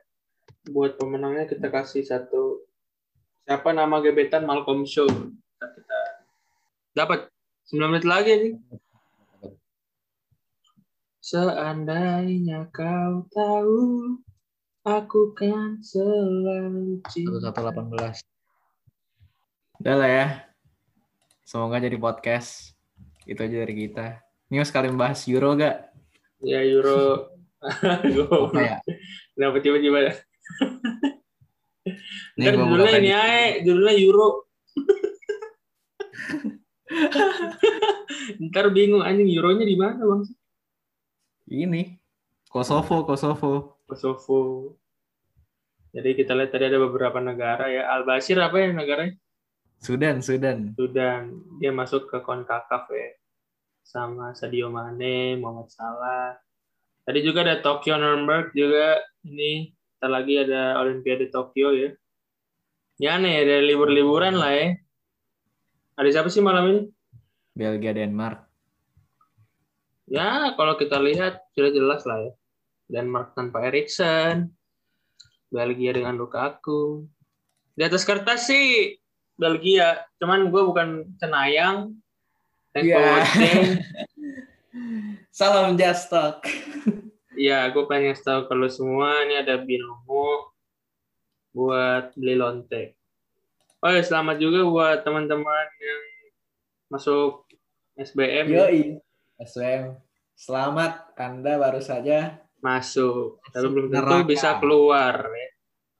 Buat 0.70 1.02
pemenangnya 1.02 1.50
kita 1.50 1.74
kasih 1.74 2.06
satu 2.06 2.62
siapa 3.50 3.74
nama 3.74 3.98
gebetan 4.06 4.46
Malcolm 4.46 4.86
Show. 4.86 5.10
Kita, 5.10 5.66
kita 5.66 6.00
dapat 6.94 7.34
9 7.74 7.90
menit 7.90 8.06
lagi 8.06 8.32
nih. 8.38 8.54
Seandainya 11.26 12.70
kau 12.70 13.26
tahu 13.34 14.14
aku 14.86 15.34
kan 15.34 15.82
selalu 15.82 17.02
cinta. 17.10 17.50
1118. 17.50 18.22
Udah 19.82 19.96
lah 19.98 20.12
ya. 20.14 20.28
Semoga 21.50 21.82
jadi 21.82 21.98
podcast. 21.98 22.71
Itu 23.32 23.40
aja 23.40 23.64
dari 23.64 23.76
kita. 23.88 24.20
Ini 24.52 24.68
sekali 24.68 24.92
membahas 24.92 25.24
Euro 25.32 25.56
gak? 25.56 25.96
Ya 26.44 26.60
Euro. 26.68 27.32
Gua- 28.12 28.52
Apa 28.52 28.60
ya? 28.60 28.78
Kenapa 29.32 29.58
tiba-tiba? 29.64 30.12
Nih 32.36 32.44
Ntar 32.44 32.54
judulnya 32.60 32.92
ini 33.00 33.12
aja, 33.16 33.64
judulnya 33.64 33.94
Euro. 33.96 34.28
Ntar 38.52 38.66
bingung 38.76 39.00
anjing 39.00 39.32
Euronya 39.32 39.64
di 39.64 39.76
mana 39.80 40.04
bang? 40.04 40.22
Ini. 41.48 41.96
Kosovo, 42.52 43.08
Kosovo. 43.08 43.80
Kosovo. 43.88 44.40
Jadi 45.96 46.20
kita 46.20 46.36
lihat 46.36 46.52
tadi 46.52 46.68
ada 46.68 46.80
beberapa 46.80 47.24
negara 47.24 47.72
ya. 47.72 47.88
Al 47.88 48.04
Bashir 48.04 48.36
apa 48.40 48.60
ya 48.60 48.76
negaranya? 48.76 49.16
Sudan, 49.80 50.20
Sudan. 50.20 50.76
Sudan. 50.76 51.32
Dia 51.64 51.72
masuk 51.72 52.12
ke 52.12 52.20
Concacaf 52.20 52.92
ya. 52.92 53.08
Sama 53.82 54.34
Sadio 54.38 54.72
Mane, 54.72 55.36
Muhammad 55.38 55.70
Salah. 55.74 56.38
Tadi 57.04 57.20
juga 57.26 57.44
ada 57.44 57.60
Tokyo 57.60 57.98
Nuremberg 57.98 58.54
juga. 58.54 59.02
Ini 59.26 59.74
Ntar 60.02 60.10
lagi 60.18 60.34
ada 60.34 60.82
Olimpiade 60.82 61.30
Tokyo 61.30 61.78
ya. 61.78 61.94
Ya 62.98 63.22
nih, 63.22 63.46
ada 63.46 63.62
libur-liburan 63.62 64.34
lah 64.34 64.50
ya. 64.50 64.74
Ada 65.94 66.10
siapa 66.10 66.34
sih 66.34 66.42
malam 66.42 66.66
ini? 66.74 66.82
Belgia, 67.54 67.94
Denmark. 67.94 68.42
Ya, 70.10 70.58
kalau 70.58 70.74
kita 70.74 70.98
lihat 70.98 71.46
sudah 71.54 71.70
jelas 71.70 72.02
lah 72.10 72.18
ya. 72.18 72.34
Denmark 72.90 73.38
tanpa 73.38 73.62
Eriksen, 73.70 74.50
Belgia 75.54 75.94
dengan 75.94 76.18
Lukaku. 76.18 77.06
Di 77.78 77.86
atas 77.86 78.02
kertas 78.02 78.50
sih 78.50 78.98
Belgia, 79.38 80.02
cuman 80.18 80.50
gue 80.50 80.66
bukan 80.66 81.14
cenayang. 81.22 81.94
Thanks 82.72 82.88
for 82.88 83.00
Iya. 83.00 83.12
watching. 83.20 83.64
Salam 85.40 85.76
Jastok. 85.76 86.48
Iya, 87.36 87.68
gue 87.72 87.84
pengen 87.88 88.16
tahu 88.16 88.48
ke 88.48 88.54
lu 88.56 88.68
semua, 88.68 89.24
ini 89.28 89.40
ada 89.40 89.60
binomo 89.60 90.52
buat 91.52 92.16
beli 92.16 92.36
lonte. 92.40 92.96
Oh 93.82 93.90
ya, 93.90 94.00
selamat 94.00 94.38
juga 94.38 94.62
buat 94.64 94.98
teman-teman 95.02 95.68
yang 95.82 96.02
masuk 96.88 97.50
SBM 97.98 98.46
ya. 98.52 98.60
Yoi. 98.68 98.82
SWM. 99.42 99.98
Selamat, 100.38 101.12
Anda 101.18 101.58
baru 101.58 101.82
saja 101.82 102.40
masuk, 102.62 103.42
tapi 103.50 103.68
belum 103.68 103.90
tentu 103.90 104.18
bisa 104.30 104.62
keluar 104.62 105.28
ya. 105.28 105.50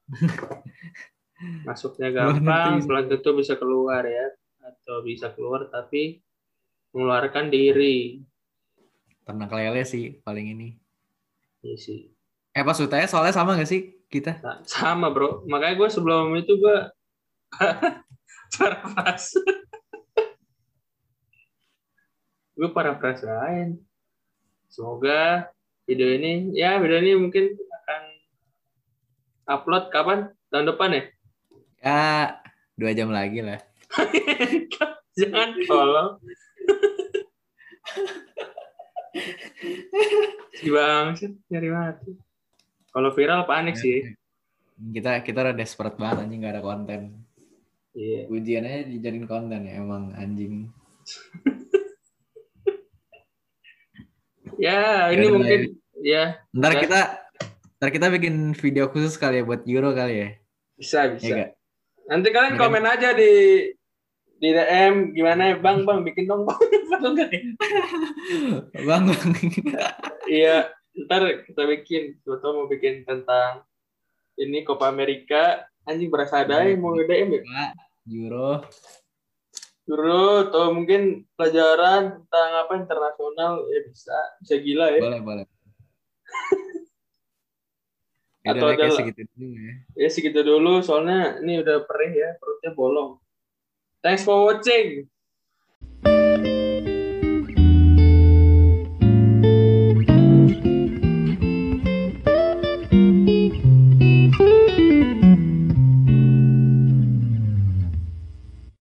Masuknya 1.66 2.14
gampang, 2.14 2.86
belum 2.86 3.10
tentu 3.10 3.34
bisa 3.34 3.58
keluar 3.58 4.06
ya, 4.06 4.30
atau 4.62 5.02
bisa 5.02 5.34
keluar 5.34 5.66
tapi 5.74 6.22
mengeluarkan 6.92 7.52
diri. 7.52 8.24
ternak 9.22 9.54
lele 9.54 9.86
sih 9.86 10.18
paling 10.26 10.52
ini. 10.52 10.76
Iya 11.64 11.78
sih. 11.78 12.00
Eh 12.52 12.66
pas 12.66 12.76
UTS 12.76 13.16
soalnya 13.16 13.32
sama 13.32 13.56
gak 13.56 13.70
sih 13.70 13.96
kita? 14.12 14.44
Nah, 14.44 14.60
sama 14.68 15.08
bro, 15.08 15.48
makanya 15.48 15.80
gue 15.80 15.90
sebelum 15.94 16.36
itu 16.36 16.60
gue 16.60 16.78
parafrase. 18.60 19.40
gue 22.60 22.70
parafrasein. 22.76 23.80
Semoga 24.68 25.48
video 25.88 26.12
ini, 26.12 26.52
ya 26.58 26.76
video 26.82 27.00
ini 27.00 27.16
mungkin 27.16 27.56
akan 27.56 28.02
upload 29.48 29.88
kapan? 29.94 30.28
Tahun 30.52 30.68
depan 30.68 30.92
ya? 30.92 31.04
Ya 31.80 32.04
dua 32.76 32.92
jam 32.92 33.16
lagi 33.16 33.40
lah. 33.40 33.64
Jangan 35.20 35.56
tolong. 35.64 36.20
Si 40.56 40.68
bangsa 40.70 41.28
nyari 41.48 41.70
mati. 41.70 42.12
Kalau 42.92 43.10
viral 43.16 43.44
panik 43.46 43.76
sih. 43.76 44.04
Kita 44.82 45.22
kita 45.22 45.46
udah 45.46 45.56
desperate 45.56 45.96
banget 45.96 46.26
anjing 46.26 46.42
gak 46.44 46.54
ada 46.58 46.64
konten. 46.64 47.02
Iya. 47.94 48.28
Ujiannya 48.28 48.88
dijadiin 48.88 49.28
konten 49.28 49.68
ya 49.68 49.80
emang 49.80 50.16
anjing. 50.16 50.72
Ya, 54.62 55.10
ini 55.10 55.26
mungkin 55.32 55.62
ya 56.02 56.38
Ntar 56.54 56.78
Ya. 56.78 56.82
kita 56.86 57.02
ntar 57.82 57.90
kita 57.90 58.08
bikin 58.14 58.54
video 58.54 58.90
khusus 58.94 59.18
kali 59.18 59.42
ya 59.42 59.44
buat 59.44 59.66
Euro 59.66 59.90
kali 59.92 60.16
ya. 60.18 60.30
bisa 60.78 61.00
Ya 61.04 61.14
bisa. 61.14 61.34
gak? 61.36 61.50
Nanti 62.10 62.28
kalian 62.30 62.56
Ya 62.56 62.60
komen 62.60 62.86
aja 62.86 63.10
di 63.14 63.32
di 64.42 64.50
DM 64.50 65.14
gimana 65.14 65.54
ya 65.54 65.56
Bang, 65.56 65.86
Bang 65.86 66.02
bikin 66.02 66.26
dong 66.26 66.50
Bang. 66.50 66.58
Ya? 67.22 68.82
Bang, 68.84 69.10
bang. 69.10 69.32
Iya, 70.26 70.58
ntar 71.06 71.46
kita 71.46 71.66
bikin. 71.66 72.18
Suatu 72.22 72.50
mau 72.52 72.66
bikin 72.66 73.06
tentang 73.06 73.66
ini 74.36 74.62
Copa 74.62 74.86
America. 74.86 75.66
Anjing 75.82 76.10
berasa 76.10 76.42
ada 76.42 76.62
yang 76.62 76.78
mau 76.78 76.94
nge-DM 76.94 77.30
ya. 77.32 77.42
Pak, 77.42 77.72
Euro. 78.06 78.52
Dulu 79.82 80.22
atau 80.46 80.70
mungkin 80.72 81.26
pelajaran 81.34 82.22
tentang 82.22 82.50
apa 82.56 82.74
internasional 82.78 83.66
ya 83.66 83.80
bisa 83.86 84.18
bisa 84.42 84.56
gila 84.58 84.88
ya. 84.90 85.02
Boleh, 85.02 85.22
boleh. 85.22 85.46
Ya 88.42 88.58
Atau 88.58 88.74
ada- 88.74 88.90
segitu 88.90 89.22
dulu 89.34 89.54
ya. 89.54 89.74
Ya 89.98 90.10
segitu 90.10 90.40
dulu 90.42 90.82
soalnya 90.82 91.38
ini 91.42 91.62
udah 91.62 91.86
perih 91.86 92.14
ya 92.14 92.30
perutnya 92.38 92.74
bolong. 92.74 93.22
Thanks 94.04 94.24
for 94.24 94.46
watching. 94.46 95.11